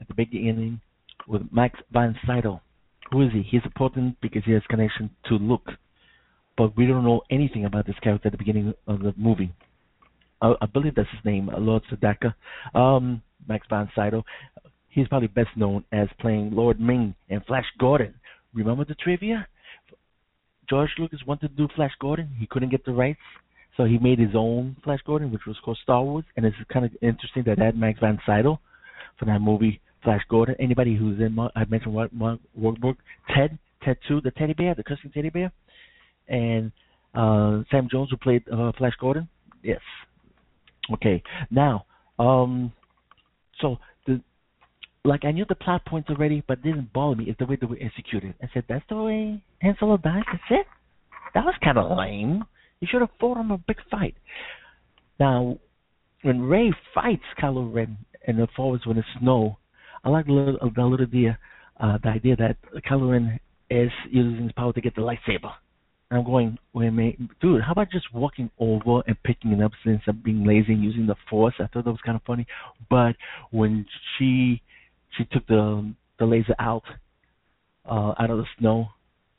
at 0.00 0.08
the 0.08 0.14
beginning, 0.14 0.80
with 1.26 1.42
Max 1.52 1.78
von 1.92 2.16
Sydow. 2.26 2.60
Who 3.10 3.22
is 3.22 3.32
he? 3.32 3.42
He's 3.42 3.64
important 3.64 4.16
because 4.20 4.42
he 4.44 4.52
has 4.52 4.62
connection 4.68 5.10
to 5.28 5.34
Luke, 5.34 5.70
but 6.56 6.76
we 6.76 6.86
don't 6.86 7.04
know 7.04 7.22
anything 7.30 7.64
about 7.64 7.86
this 7.86 7.96
character 8.02 8.28
at 8.28 8.32
the 8.32 8.38
beginning 8.38 8.74
of 8.86 9.00
the 9.00 9.14
movie. 9.16 9.52
I, 10.42 10.54
I 10.60 10.66
believe 10.66 10.94
that's 10.94 11.08
his 11.10 11.24
name, 11.24 11.50
Lord 11.56 11.82
Sedaka. 11.90 12.34
Um, 12.78 13.22
Max 13.48 13.66
von 13.68 13.90
Sydow. 13.96 14.24
He's 14.90 15.08
probably 15.08 15.28
best 15.28 15.50
known 15.56 15.84
as 15.92 16.08
playing 16.20 16.50
Lord 16.50 16.80
Ming 16.80 17.14
and 17.30 17.44
Flash 17.46 17.66
Gordon. 17.78 18.14
Remember 18.52 18.84
the 18.84 18.94
trivia? 18.94 19.46
George 20.68 20.90
Lucas 20.98 21.20
wanted 21.26 21.48
to 21.48 21.54
do 21.56 21.68
Flash 21.74 21.92
Gordon. 22.00 22.28
He 22.38 22.46
couldn't 22.46 22.70
get 22.70 22.84
the 22.84 22.92
rights, 22.92 23.20
so 23.76 23.84
he 23.84 23.98
made 23.98 24.18
his 24.18 24.34
own 24.34 24.76
Flash 24.84 25.00
Gordon, 25.06 25.32
which 25.32 25.46
was 25.46 25.56
called 25.64 25.78
Star 25.82 26.02
Wars. 26.02 26.24
And 26.36 26.44
it's 26.44 26.56
kind 26.72 26.84
of 26.84 26.92
interesting 27.00 27.44
that 27.46 27.58
that 27.58 27.76
Max 27.76 28.00
von 28.00 28.20
Sydow 28.26 28.60
for 29.18 29.24
that 29.24 29.40
movie 29.40 29.80
Flash 30.02 30.22
Gordon. 30.28 30.56
Anybody 30.58 30.96
who's 30.96 31.18
in, 31.20 31.38
I 31.38 31.64
mentioned 31.68 31.94
what 31.94 32.16
workbook 32.18 32.96
Ted, 33.34 33.58
Ted 33.82 33.96
Two, 34.06 34.20
the 34.20 34.30
teddy 34.32 34.52
bear, 34.52 34.74
the 34.74 34.84
cussing 34.84 35.10
teddy 35.12 35.30
bear, 35.30 35.52
and 36.28 36.72
uh 37.14 37.62
Sam 37.70 37.88
Jones 37.90 38.10
who 38.10 38.16
played 38.16 38.42
uh, 38.48 38.72
Flash 38.76 38.94
Gordon. 39.00 39.28
Yes. 39.62 39.80
Okay. 40.92 41.22
Now, 41.50 41.84
um, 42.18 42.72
so 43.60 43.78
like 45.04 45.24
I 45.24 45.30
knew 45.30 45.44
the 45.48 45.54
plot 45.54 45.84
points 45.86 46.10
already, 46.10 46.42
but 46.46 46.62
didn't 46.62 46.92
bother 46.92 47.16
me. 47.16 47.26
It's 47.28 47.38
the 47.38 47.46
way 47.46 47.56
they 47.56 47.66
were 47.66 47.78
executed. 47.80 48.34
I 48.42 48.48
said, 48.52 48.64
"That's 48.68 48.84
the 48.88 48.96
way 48.96 49.42
Han 49.62 49.76
Solo 49.78 49.96
died." 49.96 50.24
That's 50.30 50.50
it. 50.50 50.66
That 51.34 51.44
was 51.44 51.54
kind 51.62 51.78
of 51.78 51.96
lame. 51.96 52.44
You 52.80 52.88
should 52.90 53.00
have 53.00 53.10
fought 53.20 53.38
him 53.38 53.50
a 53.50 53.58
big 53.58 53.78
fight. 53.90 54.14
Now, 55.18 55.58
when 56.22 56.42
Rey 56.42 56.72
fights 56.94 57.24
Kylo 57.40 57.72
Ren 57.72 57.96
in 58.26 58.36
the 58.36 58.48
forest 58.56 58.86
when 58.86 58.98
it's 58.98 59.08
snow, 59.20 59.58
I 60.04 60.10
like 60.10 60.26
the 60.26 60.32
little, 60.32 60.70
the 60.74 60.84
little 60.84 61.06
idea, 61.06 61.38
uh, 61.80 61.98
the 62.02 62.08
idea 62.08 62.36
that 62.36 62.56
Kylo 62.88 63.12
Ren 63.12 63.40
is 63.70 63.90
using 64.10 64.44
his 64.44 64.52
power 64.52 64.72
to 64.72 64.80
get 64.80 64.94
the 64.94 65.02
lightsaber. 65.02 65.52
I'm 66.10 66.24
going, 66.24 66.56
wait 66.72 66.86
a 66.86 66.90
minute, 66.90 67.18
dude, 67.40 67.62
how 67.62 67.72
about 67.72 67.90
just 67.90 68.14
walking 68.14 68.50
over 68.58 69.02
and 69.06 69.22
picking 69.24 69.52
it 69.52 69.62
up 69.62 69.72
since 69.84 70.00
I'm 70.06 70.22
being 70.24 70.44
lazy 70.44 70.72
and 70.72 70.82
using 70.82 71.06
the 71.06 71.16
force? 71.28 71.54
I 71.58 71.66
thought 71.66 71.84
that 71.84 71.90
was 71.90 72.00
kind 72.04 72.16
of 72.16 72.22
funny. 72.22 72.46
But 72.88 73.14
when 73.50 73.84
she 74.16 74.62
she 75.18 75.24
took 75.30 75.46
the 75.46 75.92
the 76.18 76.24
laser 76.24 76.54
out 76.58 76.84
uh 77.84 78.14
out 78.18 78.30
of 78.30 78.38
the 78.38 78.46
snow, 78.58 78.86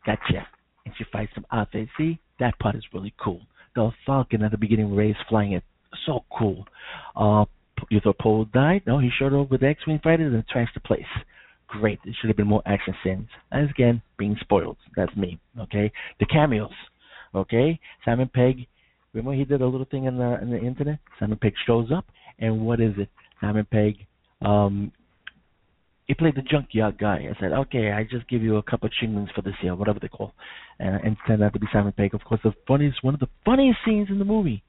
got 0.05 0.19
gotcha, 0.27 0.45
and 0.85 0.93
she 0.97 1.05
fights 1.11 1.31
some 1.33 1.45
out 1.51 1.69
there. 1.73 1.89
See, 1.97 2.19
that 2.39 2.59
part 2.59 2.75
is 2.75 2.83
really 2.93 3.13
cool. 3.19 3.41
The 3.75 3.89
Falcon 4.05 4.43
at 4.43 4.51
the 4.51 4.57
beginning, 4.57 4.93
Rey 4.95 5.11
is 5.11 5.17
flying 5.27 5.53
it, 5.53 5.63
so 6.05 6.25
cool. 6.37 6.65
Uh, 7.15 7.45
you 7.89 7.99
thought 7.99 8.19
Poe 8.19 8.45
died? 8.45 8.81
No, 8.85 8.99
he 8.99 9.09
showed 9.17 9.33
up 9.33 9.49
with 9.49 9.61
the 9.61 9.67
X-wing 9.67 9.99
fighters 10.03 10.33
and 10.33 10.43
trashed 10.47 10.73
the 10.73 10.81
place. 10.81 11.01
great. 11.69 11.99
It 12.03 12.15
should 12.19 12.29
have 12.29 12.37
been 12.37 12.47
more 12.47 12.63
action 12.65 12.93
scenes. 13.03 13.27
As 13.51 13.69
again, 13.69 14.01
being 14.17 14.35
spoiled. 14.41 14.77
That's 14.95 15.15
me. 15.15 15.39
Okay. 15.59 15.91
The 16.19 16.25
cameos. 16.25 16.71
Okay. 17.33 17.79
Simon 18.03 18.29
Pegg. 18.33 18.67
Remember 19.13 19.37
he 19.37 19.45
did 19.45 19.61
a 19.61 19.67
little 19.67 19.87
thing 19.89 20.05
in 20.05 20.17
the 20.17 20.39
in 20.41 20.51
the 20.51 20.59
internet. 20.59 20.99
Simon 21.19 21.37
Pegg 21.41 21.53
shows 21.65 21.89
up, 21.95 22.05
and 22.37 22.61
what 22.61 22.79
is 22.79 22.93
it? 22.97 23.09
Simon 23.41 23.65
Pegg. 23.71 23.95
Um, 24.41 24.91
he 26.09 26.15
played 26.15 26.33
the 26.35 26.41
junkyard 26.41 26.97
guy. 26.97 27.27
I 27.29 27.39
said, 27.39 27.51
okay, 27.51 27.91
I 27.91 28.01
just 28.01 28.27
give 28.27 28.41
you 28.41 28.57
a 28.57 28.63
couple 28.63 28.87
of 28.87 28.93
chinglings 28.99 29.29
for 29.35 29.43
this 29.43 29.53
year, 29.61 29.75
whatever 29.75 29.99
they 30.01 30.07
call, 30.07 30.33
and, 30.79 30.95
and 30.95 31.11
it 31.13 31.17
turned 31.27 31.43
out 31.43 31.53
to 31.53 31.59
be 31.59 31.67
Simon 31.71 31.93
Pegg. 31.95 32.15
Of 32.15 32.23
course, 32.23 32.41
the 32.43 32.51
funniest, 32.67 33.03
one 33.03 33.13
of 33.13 33.19
the 33.19 33.29
funniest 33.45 33.77
scenes 33.85 34.07
in 34.09 34.17
the 34.17 34.25
movie. 34.25 34.63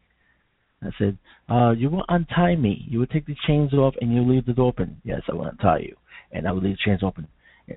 I 0.82 0.90
said, 0.98 1.16
uh, 1.48 1.70
you 1.70 1.88
will 1.88 2.04
untie 2.10 2.56
me. 2.56 2.84
You 2.86 2.98
will 2.98 3.06
take 3.06 3.24
the 3.24 3.36
chains 3.46 3.72
off 3.72 3.94
and 4.02 4.12
you 4.12 4.22
leave 4.22 4.54
door 4.54 4.68
open. 4.68 5.00
Yes, 5.02 5.22
I 5.30 5.34
will 5.34 5.46
untie 5.46 5.78
you, 5.78 5.96
and 6.30 6.46
I 6.46 6.52
will 6.52 6.60
leave 6.60 6.76
the 6.76 6.90
chains 6.90 7.02
open. 7.02 7.26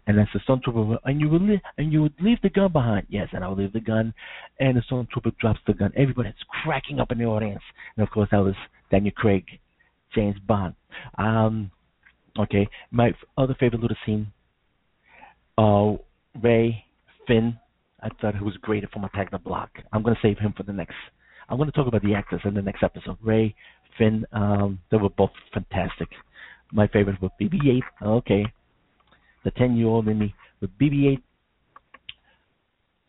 And 0.08 0.18
that's 0.18 0.30
the 0.34 0.42
stormtrooper, 0.42 0.98
and 1.06 1.22
you 1.22 1.30
will 1.30 1.40
leave, 1.40 1.62
and 1.78 1.94
you 1.94 2.02
would 2.02 2.16
leave 2.20 2.42
the 2.44 2.50
gun 2.50 2.70
behind. 2.74 3.08
Yes, 3.08 3.30
and 3.32 3.46
I 3.46 3.48
will 3.48 3.56
leave 3.56 3.72
the 3.72 3.80
gun. 3.80 4.14
And 4.60 4.76
the 4.76 4.82
stormtrooper 4.92 5.38
drops 5.38 5.62
the 5.68 5.74
gun. 5.74 5.94
Everybody's 5.96 6.34
cracking 6.64 7.00
up 7.00 7.14
in 7.14 7.18
the 7.18 7.26
audience, 7.26 7.64
and 7.96 8.06
of 8.06 8.12
course 8.12 8.28
that 8.32 8.44
was 8.44 8.56
Daniel 8.92 9.14
Craig, 9.16 9.46
James 10.14 10.36
Bond. 10.46 10.76
Um, 11.18 11.72
Okay, 12.40 12.68
my 12.92 13.14
other 13.38 13.56
favorite 13.60 13.82
little 13.82 13.98
scene. 14.06 14.32
Uh, 15.58 15.94
Rey 16.42 16.84
Finn. 17.28 17.58
I 18.02 18.10
thought 18.20 18.36
he 18.36 18.44
was 18.44 18.58
great 18.62 18.90
from 18.92 19.06
Attack 19.06 19.32
the 19.32 19.38
Block. 19.38 19.70
I'm 19.94 20.04
gonna 20.04 20.18
save 20.22 20.40
him 20.40 20.54
for 20.58 20.64
the 20.64 20.74
next. 20.74 20.96
I'm 21.48 21.58
gonna 21.58 21.72
talk 21.72 21.88
about 21.88 22.02
the 22.02 22.16
actors 22.16 22.42
in 22.44 22.54
the 22.54 22.62
next 22.62 22.84
episode. 22.84 23.18
Rey 23.22 23.56
Finn. 23.98 24.26
Um, 24.32 24.80
they 24.90 24.98
were 24.98 25.10
both 25.10 25.32
fantastic. 25.54 26.10
My 26.72 26.88
favorite 26.88 27.22
was 27.22 27.32
BB-8. 27.40 27.82
Okay, 28.02 28.46
the 29.44 29.52
10-year-old 29.52 30.08
in 30.08 30.18
me 30.18 30.34
with 30.60 30.72
BB-8. 30.80 31.22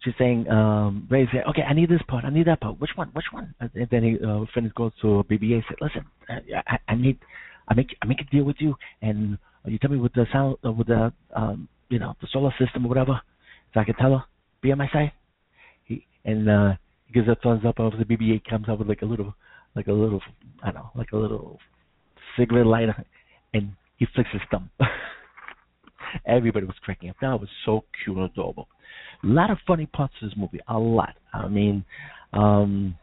She's 0.02 0.14
saying, 0.18 0.46
um, 0.50 1.06
Rey 1.10 1.26
said, 1.32 1.44
"Okay, 1.48 1.62
I 1.62 1.72
need 1.72 1.88
this 1.88 2.02
part. 2.06 2.26
I 2.26 2.30
need 2.30 2.46
that 2.46 2.60
part. 2.60 2.78
Which 2.78 2.90
one? 2.94 3.08
Which 3.14 3.32
one?" 3.32 3.54
And 3.58 3.70
then 3.90 4.02
he, 4.04 4.18
uh, 4.22 4.44
Finn 4.52 4.70
goes 4.76 4.92
to 5.00 5.24
BB-8. 5.30 5.64
Said, 5.66 5.78
"Listen, 5.80 6.04
I, 6.28 6.78
I 6.86 6.94
need." 6.94 7.18
I 7.68 7.74
make 7.74 7.96
I 8.02 8.06
make 8.06 8.20
a 8.20 8.24
deal 8.24 8.44
with 8.44 8.56
you, 8.58 8.74
and 9.02 9.38
you 9.66 9.78
tell 9.78 9.90
me 9.90 9.98
with 9.98 10.12
the 10.12 10.26
sound 10.32 10.56
uh, 10.64 10.72
with 10.72 10.88
the 10.88 11.12
um, 11.34 11.68
you 11.88 11.98
know 11.98 12.14
the 12.20 12.28
solar 12.32 12.54
system 12.58 12.86
or 12.86 12.88
whatever, 12.88 13.20
so 13.72 13.80
I 13.80 13.84
can 13.84 13.94
tell 13.96 14.12
her 14.12 14.24
be 14.62 14.72
on 14.72 14.78
my 14.78 14.88
side. 14.92 15.12
He 15.84 16.06
and 16.24 16.48
uh, 16.48 16.72
he 17.06 17.12
gives 17.12 17.28
a 17.28 17.36
thumbs 17.42 17.62
up. 17.66 17.76
The 17.76 18.04
BB-8 18.04 18.44
comes 18.48 18.68
out 18.68 18.78
with 18.78 18.88
like 18.88 19.02
a 19.02 19.06
little 19.06 19.34
like 19.74 19.86
a 19.86 19.92
little 19.92 20.20
I 20.62 20.66
don't 20.66 20.82
know 20.82 20.90
like 20.94 21.12
a 21.12 21.16
little 21.16 21.58
cigarette 22.36 22.66
lighter, 22.66 23.04
and 23.52 23.72
he 23.96 24.06
flicks 24.14 24.30
his 24.32 24.42
thumb. 24.50 24.70
Everybody 26.26 26.66
was 26.66 26.76
cracking 26.82 27.10
up. 27.10 27.16
That 27.20 27.40
was 27.40 27.48
so 27.64 27.84
cute 28.04 28.16
and 28.16 28.26
adorable. 28.26 28.68
A 29.22 29.26
lot 29.26 29.50
of 29.50 29.58
funny 29.66 29.86
parts 29.86 30.14
to 30.20 30.26
this 30.28 30.36
movie. 30.36 30.60
A 30.68 30.78
lot. 30.78 31.14
I 31.32 31.48
mean, 31.48 31.84
um, 32.32 32.96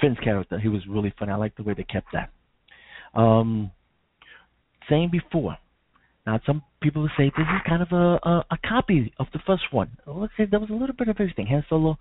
Finn's 0.00 0.18
character, 0.22 0.58
he 0.58 0.68
was 0.68 0.80
really 0.88 1.12
funny. 1.18 1.32
I 1.32 1.36
like 1.36 1.56
the 1.56 1.62
way 1.62 1.74
they 1.74 1.84
kept 1.84 2.08
that. 2.12 2.30
Um, 3.18 3.72
saying 4.88 5.10
before, 5.10 5.56
now 6.26 6.40
some 6.46 6.62
people 6.80 7.02
will 7.02 7.10
say 7.16 7.32
this 7.36 7.46
is 7.46 7.68
kind 7.68 7.82
of 7.82 7.88
a, 7.92 8.28
a, 8.28 8.44
a 8.52 8.58
copy 8.66 9.12
of 9.18 9.26
the 9.32 9.40
first 9.46 9.64
one. 9.72 9.90
Let's 10.06 10.32
say 10.36 10.44
there 10.44 10.60
was 10.60 10.70
a 10.70 10.74
little 10.74 10.94
bit 10.96 11.08
of 11.08 11.16
everything. 11.18 11.46
Han 11.46 11.64
Solo 11.68 11.98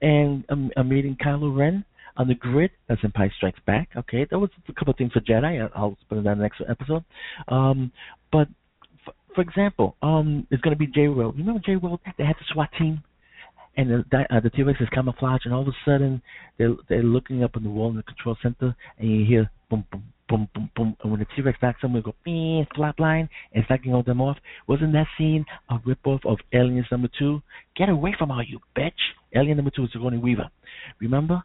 and 0.00 0.44
um, 0.50 0.70
a 0.76 0.84
meeting 0.84 1.16
Kylo 1.24 1.56
Ren 1.56 1.84
on 2.16 2.28
the 2.28 2.34
grid 2.34 2.70
as 2.88 2.98
Empire 3.02 3.32
Strikes 3.36 3.58
Back. 3.66 3.88
Okay, 3.96 4.26
there 4.28 4.38
was 4.38 4.50
a 4.68 4.72
couple 4.72 4.92
of 4.92 4.98
things 4.98 5.12
for 5.12 5.20
Jedi. 5.20 5.68
I'll 5.74 5.96
put 6.08 6.22
that 6.22 6.30
in 6.30 6.38
the 6.38 6.42
next 6.42 6.62
episode. 6.68 7.04
Um, 7.48 7.90
but 8.30 8.48
for, 9.04 9.14
for 9.34 9.40
example, 9.40 9.96
um, 10.02 10.46
it's 10.50 10.62
going 10.62 10.76
to 10.76 10.78
be 10.78 10.86
J 10.86 11.08
World. 11.08 11.34
You 11.36 11.44
remember 11.44 11.62
J 11.64 11.76
World? 11.76 12.00
They 12.18 12.24
had 12.24 12.36
the 12.36 12.44
SWAT 12.52 12.70
team 12.78 13.02
and 13.76 13.90
the 13.90 14.24
uh, 14.30 14.40
the 14.40 14.50
T-Rex 14.50 14.80
is 14.80 14.88
camouflaged, 14.92 15.44
and 15.44 15.54
all 15.54 15.62
of 15.62 15.68
a 15.68 15.76
sudden 15.84 16.22
they're 16.58 16.74
they're 16.88 17.02
looking 17.02 17.42
up 17.42 17.56
on 17.56 17.62
the 17.62 17.70
wall 17.70 17.90
in 17.90 17.96
the 17.96 18.02
control 18.02 18.36
center, 18.42 18.74
and 18.98 19.10
you 19.10 19.26
hear 19.26 19.50
boom 19.68 19.84
boom 19.90 20.04
boom 20.28 20.48
boom 20.54 20.70
boom, 20.74 20.96
and 21.02 21.10
when 21.10 21.20
the 21.20 21.26
T-Rex 21.36 21.58
knocks 21.62 21.80
them, 21.80 21.92
we 21.92 22.02
go 22.02 22.14
beep 22.24 22.68
flatline 22.76 23.28
and 23.52 23.64
knocking 23.68 23.94
all 23.94 24.02
them 24.02 24.20
off. 24.20 24.36
Wasn't 24.66 24.92
that 24.92 25.06
scene 25.16 25.44
a 25.70 25.78
ripoff 25.78 26.24
of 26.26 26.38
Aliens 26.52 26.86
Number 26.90 27.08
Two? 27.18 27.42
Get 27.76 27.88
away 27.88 28.14
from 28.18 28.30
all 28.30 28.42
you 28.42 28.60
bitch! 28.76 28.92
Alien 29.34 29.56
Number 29.56 29.70
Two 29.70 29.84
is 29.84 29.90
Sigourney 29.92 30.18
Weaver. 30.18 30.48
Remember, 31.00 31.42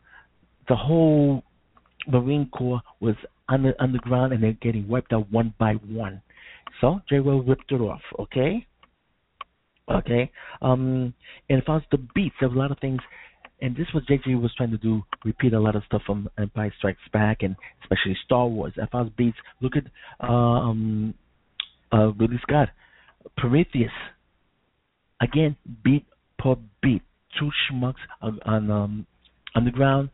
the 0.67 0.75
whole 0.75 1.43
Marine 2.07 2.49
Corps 2.51 2.81
was 2.99 3.15
under 3.49 3.73
underground, 3.79 4.33
and 4.33 4.43
they're 4.43 4.53
getting 4.53 4.87
wiped 4.87 5.13
out 5.13 5.31
one 5.31 5.53
by 5.59 5.73
one. 5.73 6.21
So 6.79 7.01
J 7.09 7.19
World 7.19 7.47
ripped 7.47 7.71
it 7.71 7.81
off. 7.81 8.01
Okay. 8.19 8.65
Okay. 9.89 10.31
Um, 10.61 11.13
and 11.49 11.59
as 11.59 11.63
far 11.65 11.77
as 11.77 11.83
the 11.91 11.97
beats, 12.15 12.35
there 12.39 12.49
was 12.49 12.55
a 12.55 12.59
lot 12.59 12.71
of 12.71 12.79
things, 12.79 13.01
and 13.61 13.75
this 13.75 13.87
was 13.93 14.03
JJ 14.05 14.41
was 14.41 14.53
trying 14.55 14.71
to 14.71 14.77
do, 14.77 15.03
repeat 15.23 15.53
a 15.53 15.59
lot 15.59 15.75
of 15.75 15.83
stuff 15.85 16.01
from 16.05 16.29
Empire 16.37 16.73
Strikes 16.77 16.99
Back 17.13 17.43
and 17.43 17.55
especially 17.83 18.17
Star 18.25 18.47
Wars. 18.47 18.73
Far 18.91 19.05
beats, 19.17 19.37
look 19.61 19.73
at 19.75 19.83
um, 20.27 21.13
uh, 21.93 22.11
Ridley 22.13 22.39
Scott, 22.41 22.69
Prometheus. 23.37 23.91
Again, 25.21 25.55
beat 25.83 26.05
per 26.39 26.55
beat, 26.81 27.03
two 27.39 27.51
schmucks 27.69 28.01
on, 28.21 28.39
on 28.45 28.71
um, 28.71 29.07
underground 29.55 30.09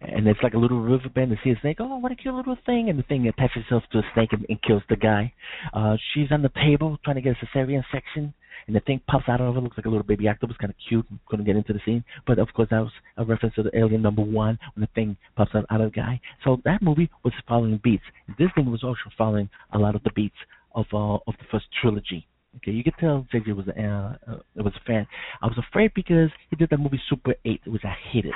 and 0.00 0.26
it's 0.28 0.40
like 0.42 0.54
a 0.54 0.58
little 0.58 0.80
river 0.80 1.08
bend 1.08 1.30
to 1.30 1.36
see 1.42 1.50
a 1.50 1.60
snake. 1.60 1.78
Oh, 1.80 1.98
what 1.98 2.12
a 2.12 2.16
cute 2.16 2.34
little 2.34 2.56
thing! 2.66 2.88
And 2.88 2.98
the 2.98 3.02
thing 3.02 3.26
attaches 3.26 3.62
itself 3.62 3.82
to 3.92 3.98
a 3.98 4.02
snake 4.14 4.32
and, 4.32 4.46
and 4.48 4.62
kills 4.62 4.82
the 4.88 4.96
guy. 4.96 5.32
Uh, 5.72 5.96
she's 6.12 6.30
on 6.30 6.42
the 6.42 6.50
table 6.50 6.98
trying 7.04 7.16
to 7.16 7.22
get 7.22 7.36
a 7.42 7.46
cesarean 7.46 7.82
section, 7.92 8.32
and 8.68 8.76
the 8.76 8.80
thing 8.80 9.00
pops 9.08 9.28
out 9.28 9.40
of 9.40 9.54
her. 9.54 9.60
Looks 9.60 9.76
like 9.76 9.86
a 9.86 9.88
little 9.88 10.06
baby 10.06 10.28
octopus, 10.28 10.56
kind 10.60 10.70
of 10.70 10.76
cute. 10.88 11.06
Couldn't 11.26 11.46
get 11.46 11.56
into 11.56 11.72
the 11.72 11.80
scene, 11.84 12.04
but 12.26 12.38
of 12.38 12.48
course 12.54 12.68
that 12.70 12.80
was 12.80 12.92
a 13.16 13.24
reference 13.24 13.56
to 13.56 13.64
the 13.64 13.76
Alien 13.76 14.02
Number 14.02 14.22
One 14.22 14.58
when 14.74 14.82
the 14.82 14.88
thing 14.94 15.16
pops 15.36 15.54
out 15.54 15.64
out 15.70 15.80
of 15.80 15.90
the 15.90 15.96
guy. 15.96 16.20
So 16.44 16.60
that 16.64 16.82
movie 16.82 17.10
was 17.24 17.32
following 17.48 17.80
beats. 17.82 18.04
This 18.38 18.48
thing 18.54 18.70
was 18.70 18.84
also 18.84 19.10
following 19.16 19.48
a 19.72 19.78
lot 19.78 19.96
of 19.96 20.04
the 20.04 20.10
beats 20.14 20.36
of 20.74 20.86
uh, 20.92 21.14
of 21.14 21.34
the 21.38 21.46
first 21.50 21.66
trilogy. 21.80 22.26
Okay, 22.56 22.70
you 22.70 22.84
could 22.84 22.94
tell 23.00 23.26
JJ 23.34 23.56
was 23.56 23.66
a 23.68 23.82
uh, 23.82 24.32
uh, 24.32 24.62
was 24.62 24.74
a 24.76 24.84
fan. 24.86 25.06
I 25.42 25.46
was 25.46 25.58
afraid 25.58 25.92
because 25.94 26.30
he 26.50 26.56
did 26.56 26.70
that 26.70 26.78
movie 26.78 27.00
Super 27.08 27.34
Eight, 27.44 27.62
which 27.66 27.84
I 27.84 27.94
hated. 28.12 28.34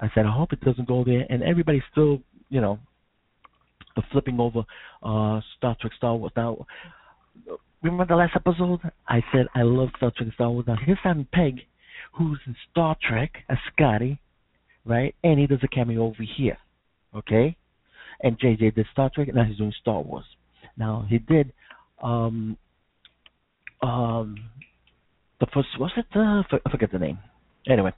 I 0.00 0.08
said, 0.14 0.26
I 0.26 0.32
hope 0.32 0.52
it 0.52 0.60
doesn't 0.60 0.86
go 0.86 1.04
there. 1.04 1.26
And 1.28 1.42
everybody's 1.42 1.82
still, 1.90 2.20
you 2.50 2.60
know, 2.60 2.78
flipping 4.12 4.38
over 4.38 4.60
uh, 5.02 5.40
Star 5.56 5.76
Trek, 5.80 5.92
Star 5.96 6.14
Wars. 6.14 6.32
Now, 6.36 6.66
remember 7.82 8.06
the 8.06 8.16
last 8.16 8.34
episode? 8.34 8.80
I 9.06 9.22
said 9.32 9.46
I 9.54 9.62
love 9.62 9.90
Star 9.96 10.12
Trek, 10.16 10.28
Star 10.34 10.50
Wars. 10.50 10.64
Now 10.66 10.76
here's 10.84 10.98
Simon 11.02 11.26
Pegg, 11.32 11.60
who's 12.12 12.38
in 12.46 12.56
Star 12.70 12.96
Trek 13.06 13.30
as 13.48 13.58
Scotty, 13.72 14.20
right? 14.84 15.14
And 15.22 15.38
he 15.38 15.46
does 15.46 15.60
a 15.62 15.68
cameo 15.68 16.04
over 16.04 16.24
here, 16.36 16.58
okay? 17.14 17.56
And 18.20 18.38
JJ 18.38 18.74
did 18.74 18.86
Star 18.92 19.10
Trek, 19.14 19.28
and 19.28 19.36
now 19.36 19.44
he's 19.44 19.58
doing 19.58 19.72
Star 19.80 20.00
Wars. 20.02 20.24
Now 20.76 21.06
he 21.08 21.18
did 21.18 21.52
um 22.02 22.56
um 23.82 24.36
the 25.40 25.46
first 25.52 25.68
was 25.78 25.90
it 25.96 26.06
uh, 26.14 26.42
I 26.64 26.70
forget 26.70 26.92
the 26.92 26.98
name. 26.98 27.18
Anyway, 27.68 27.92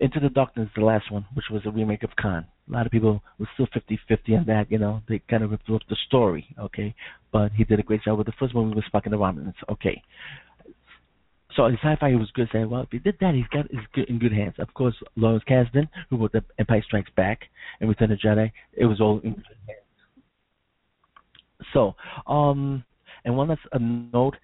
into 0.00 0.20
the 0.20 0.28
Darkness, 0.28 0.68
the 0.74 0.84
last 0.84 1.10
one, 1.10 1.26
which 1.34 1.46
was 1.50 1.62
a 1.66 1.70
remake 1.70 2.02
of 2.02 2.10
Khan. 2.16 2.46
A 2.68 2.72
lot 2.72 2.86
of 2.86 2.92
people 2.92 3.22
were 3.38 3.48
still 3.54 3.66
50-50 3.66 4.38
on 4.38 4.44
that, 4.46 4.70
you 4.70 4.78
know. 4.78 5.02
They 5.08 5.20
kind 5.30 5.42
of 5.42 5.50
ripped 5.50 5.70
off 5.70 5.82
the 5.88 5.96
story, 6.06 6.46
okay. 6.60 6.94
But 7.32 7.52
he 7.52 7.64
did 7.64 7.80
a 7.80 7.82
great 7.82 8.02
job 8.02 8.18
with 8.18 8.26
the 8.26 8.32
first 8.38 8.54
one. 8.54 8.74
Was 8.74 8.84
Spock 8.92 9.04
and 9.04 9.12
the 9.12 9.18
Romulans, 9.18 9.54
okay. 9.70 10.02
So 11.56 11.66
in 11.66 11.74
sci-fi, 11.82 12.10
he 12.10 12.16
was 12.16 12.30
good. 12.34 12.48
Saying, 12.52 12.70
well, 12.70 12.82
if 12.82 12.88
he 12.90 12.98
did 12.98 13.16
that, 13.20 13.34
he's 13.34 13.48
got 13.48 13.70
he's 13.70 13.80
good, 13.92 14.08
in 14.08 14.18
good 14.18 14.32
hands. 14.32 14.54
Of 14.58 14.72
course, 14.74 14.94
Lawrence 15.16 15.44
Kasdan, 15.48 15.88
who 16.08 16.18
wrote 16.18 16.32
the 16.32 16.44
Empire 16.58 16.82
Strikes 16.86 17.10
Back 17.16 17.40
and 17.80 17.88
Return 17.88 18.12
of 18.12 18.18
Jedi, 18.18 18.52
it 18.74 18.84
was 18.84 19.00
all 19.00 19.18
in 19.24 19.32
good 19.32 19.44
hands. 19.66 19.80
So, 21.72 21.94
um, 22.30 22.84
and 23.24 23.36
one 23.36 23.48
last 23.48 23.60
a 23.72 23.78
note, 23.78 24.36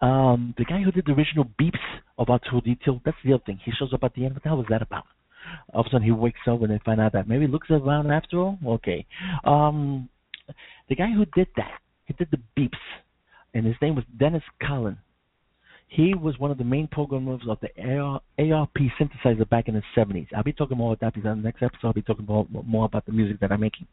um, 0.00 0.54
the 0.58 0.64
guy 0.64 0.82
who 0.82 0.90
did 0.90 1.06
the 1.06 1.12
original 1.12 1.48
beeps 1.60 1.78
about 2.18 2.42
R2D2, 2.52 3.00
that's 3.04 3.16
the 3.24 3.34
other 3.34 3.42
thing. 3.46 3.60
He 3.64 3.72
shows 3.78 3.92
up 3.94 4.02
at 4.02 4.14
the 4.14 4.24
end. 4.24 4.34
What 4.34 4.42
the 4.42 4.48
hell 4.48 4.58
was 4.58 4.66
that 4.68 4.82
about? 4.82 5.04
All 5.72 5.80
of 5.80 5.86
a 5.86 5.90
sudden 5.90 6.04
he 6.04 6.12
wakes 6.12 6.40
up 6.46 6.62
and 6.62 6.70
they 6.70 6.80
find 6.84 7.00
out 7.00 7.12
that 7.12 7.28
maybe 7.28 7.46
looks 7.46 7.70
around 7.70 8.10
after 8.10 8.38
all. 8.38 8.58
Okay. 8.66 9.06
Um, 9.44 10.08
the 10.88 10.94
guy 10.94 11.10
who 11.12 11.24
did 11.34 11.48
that, 11.56 11.80
he 12.04 12.14
did 12.14 12.28
the 12.30 12.40
beeps, 12.56 12.70
and 13.54 13.66
his 13.66 13.74
name 13.82 13.94
was 13.94 14.04
Dennis 14.18 14.42
Colin. 14.66 14.98
He 15.88 16.14
was 16.14 16.38
one 16.38 16.50
of 16.50 16.58
the 16.58 16.64
main 16.64 16.88
programmers 16.88 17.42
of 17.48 17.58
the 17.60 17.68
AR, 17.80 18.20
ARP 18.38 18.76
synthesizer 19.00 19.48
back 19.48 19.68
in 19.68 19.74
the 19.74 19.82
70s. 19.96 20.26
I'll 20.36 20.42
be 20.42 20.52
talking 20.52 20.76
more 20.76 20.92
about 20.92 21.00
that 21.00 21.14
because 21.14 21.30
in 21.30 21.42
the 21.42 21.44
next 21.44 21.62
episode 21.62 21.86
I'll 21.86 21.92
be 21.92 22.02
talking 22.02 22.26
more, 22.26 22.46
more 22.64 22.86
about 22.86 23.06
the 23.06 23.12
music 23.12 23.38
that 23.40 23.52
I'm 23.52 23.60
making. 23.60 23.86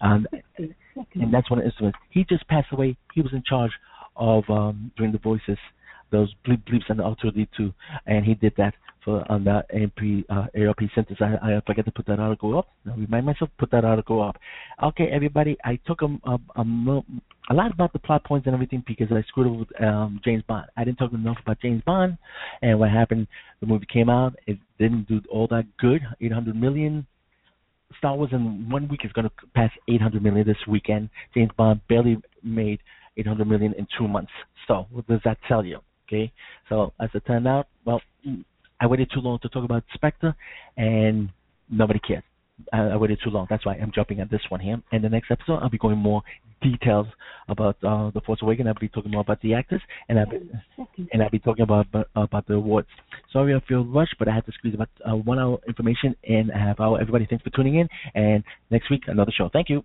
Um, 0.00 0.26
and 0.56 1.34
that's 1.34 1.50
one 1.50 1.58
of 1.58 1.64
the 1.64 1.70
instruments. 1.70 1.98
He 2.10 2.24
just 2.24 2.46
passed 2.46 2.68
away. 2.72 2.96
He 3.14 3.20
was 3.20 3.32
in 3.32 3.42
charge 3.44 3.72
of 4.16 4.44
um, 4.48 4.92
doing 4.96 5.12
the 5.12 5.18
voices 5.18 5.58
those 6.10 6.32
bleep 6.46 6.62
bleeps 6.64 6.88
and 6.88 6.98
the 6.98 7.04
R2D2, 7.04 7.72
and 8.06 8.24
he 8.24 8.34
did 8.34 8.52
that 8.56 8.74
for 9.04 9.24
on 9.30 9.44
the 9.44 9.62
AMP 9.74 10.26
uh, 10.28 10.46
ARP 10.66 10.78
synthesis. 10.94 11.18
I, 11.20 11.56
I 11.56 11.60
forget 11.66 11.84
to 11.86 11.90
put 11.90 12.06
that 12.06 12.18
article 12.18 12.58
up. 12.58 12.68
I 12.86 12.94
remind 12.94 13.26
myself 13.26 13.50
put 13.58 13.70
that 13.70 13.84
article 13.84 14.22
up. 14.22 14.36
Okay, 14.82 15.08
everybody, 15.12 15.56
I 15.64 15.78
took 15.86 16.02
a, 16.02 16.06
a, 16.06 16.38
a, 16.56 17.02
a 17.50 17.54
lot 17.54 17.72
about 17.72 17.92
the 17.92 17.98
plot 17.98 18.24
points 18.24 18.46
and 18.46 18.54
everything 18.54 18.84
because 18.86 19.08
I 19.10 19.22
screwed 19.28 19.46
up 19.52 19.68
with 19.68 19.82
um, 19.82 20.20
James 20.24 20.42
Bond. 20.46 20.66
I 20.76 20.84
didn't 20.84 20.98
talk 20.98 21.12
enough 21.12 21.38
about 21.42 21.60
James 21.60 21.82
Bond 21.84 22.18
and 22.62 22.78
what 22.78 22.90
happened. 22.90 23.26
The 23.60 23.66
movie 23.66 23.86
came 23.92 24.08
out, 24.08 24.36
it 24.46 24.58
didn't 24.78 25.08
do 25.08 25.20
all 25.30 25.46
that 25.48 25.64
good, 25.78 26.02
800 26.20 26.54
million. 26.56 27.06
Star 27.98 28.16
Wars 28.16 28.30
in 28.32 28.70
one 28.70 28.88
week 28.88 29.00
is 29.04 29.12
going 29.12 29.28
to 29.28 29.46
pass 29.54 29.70
800 29.88 30.22
million 30.22 30.46
this 30.46 30.56
weekend. 30.68 31.10
James 31.34 31.50
Bond 31.56 31.80
barely 31.88 32.18
made 32.42 32.80
800 33.16 33.46
million 33.46 33.74
in 33.74 33.86
two 33.98 34.06
months. 34.06 34.30
So 34.68 34.86
what 34.90 35.06
does 35.08 35.20
that 35.24 35.38
tell 35.48 35.64
you? 35.64 35.80
Okay, 36.08 36.32
so 36.68 36.92
as 37.00 37.08
it 37.14 37.24
turned 37.24 37.46
out, 37.46 37.68
well, 37.84 38.00
I 38.80 38.86
waited 38.86 39.10
too 39.12 39.20
long 39.20 39.38
to 39.42 39.48
talk 39.48 39.64
about 39.64 39.84
Spectre, 39.94 40.34
and 40.76 41.30
nobody 41.70 42.00
cared. 42.00 42.24
I, 42.72 42.78
I 42.78 42.96
waited 42.96 43.18
too 43.22 43.30
long. 43.30 43.46
That's 43.48 43.64
why 43.64 43.74
I'm 43.74 43.92
jumping 43.94 44.20
at 44.20 44.30
this 44.30 44.40
one 44.48 44.60
here. 44.60 44.82
And 44.92 45.04
the 45.04 45.08
next 45.08 45.30
episode, 45.30 45.58
I'll 45.62 45.70
be 45.70 45.78
going 45.78 45.98
more 45.98 46.22
details 46.62 47.06
about 47.48 47.76
uh, 47.82 48.10
the 48.10 48.20
Force 48.20 48.40
Awakens. 48.42 48.68
I'll 48.68 48.74
be 48.80 48.88
talking 48.88 49.10
more 49.10 49.22
about 49.22 49.40
the 49.42 49.54
actors, 49.54 49.80
and 50.08 50.18
I'll 50.18 50.26
be, 50.26 50.38
and 51.12 51.22
I'll 51.22 51.30
be 51.30 51.38
talking 51.38 51.62
about 51.62 51.86
about, 52.14 52.46
the 52.46 52.54
awards. 52.54 52.88
Sorry, 53.32 53.54
I 53.54 53.60
feel 53.66 53.84
rushed, 53.84 54.16
but 54.18 54.28
I 54.28 54.34
had 54.34 54.46
to 54.46 54.52
squeeze 54.52 54.74
about 54.74 54.88
uh, 55.08 55.16
one 55.16 55.38
hour 55.38 55.58
information 55.66 56.14
and 56.28 56.50
a 56.50 56.58
half 56.58 56.80
hour. 56.80 57.00
Everybody, 57.00 57.26
thanks 57.28 57.44
for 57.44 57.50
tuning 57.50 57.76
in. 57.76 57.88
And 58.14 58.44
next 58.70 58.90
week, 58.90 59.02
another 59.06 59.32
show. 59.36 59.48
Thank 59.52 59.68
you. 59.68 59.84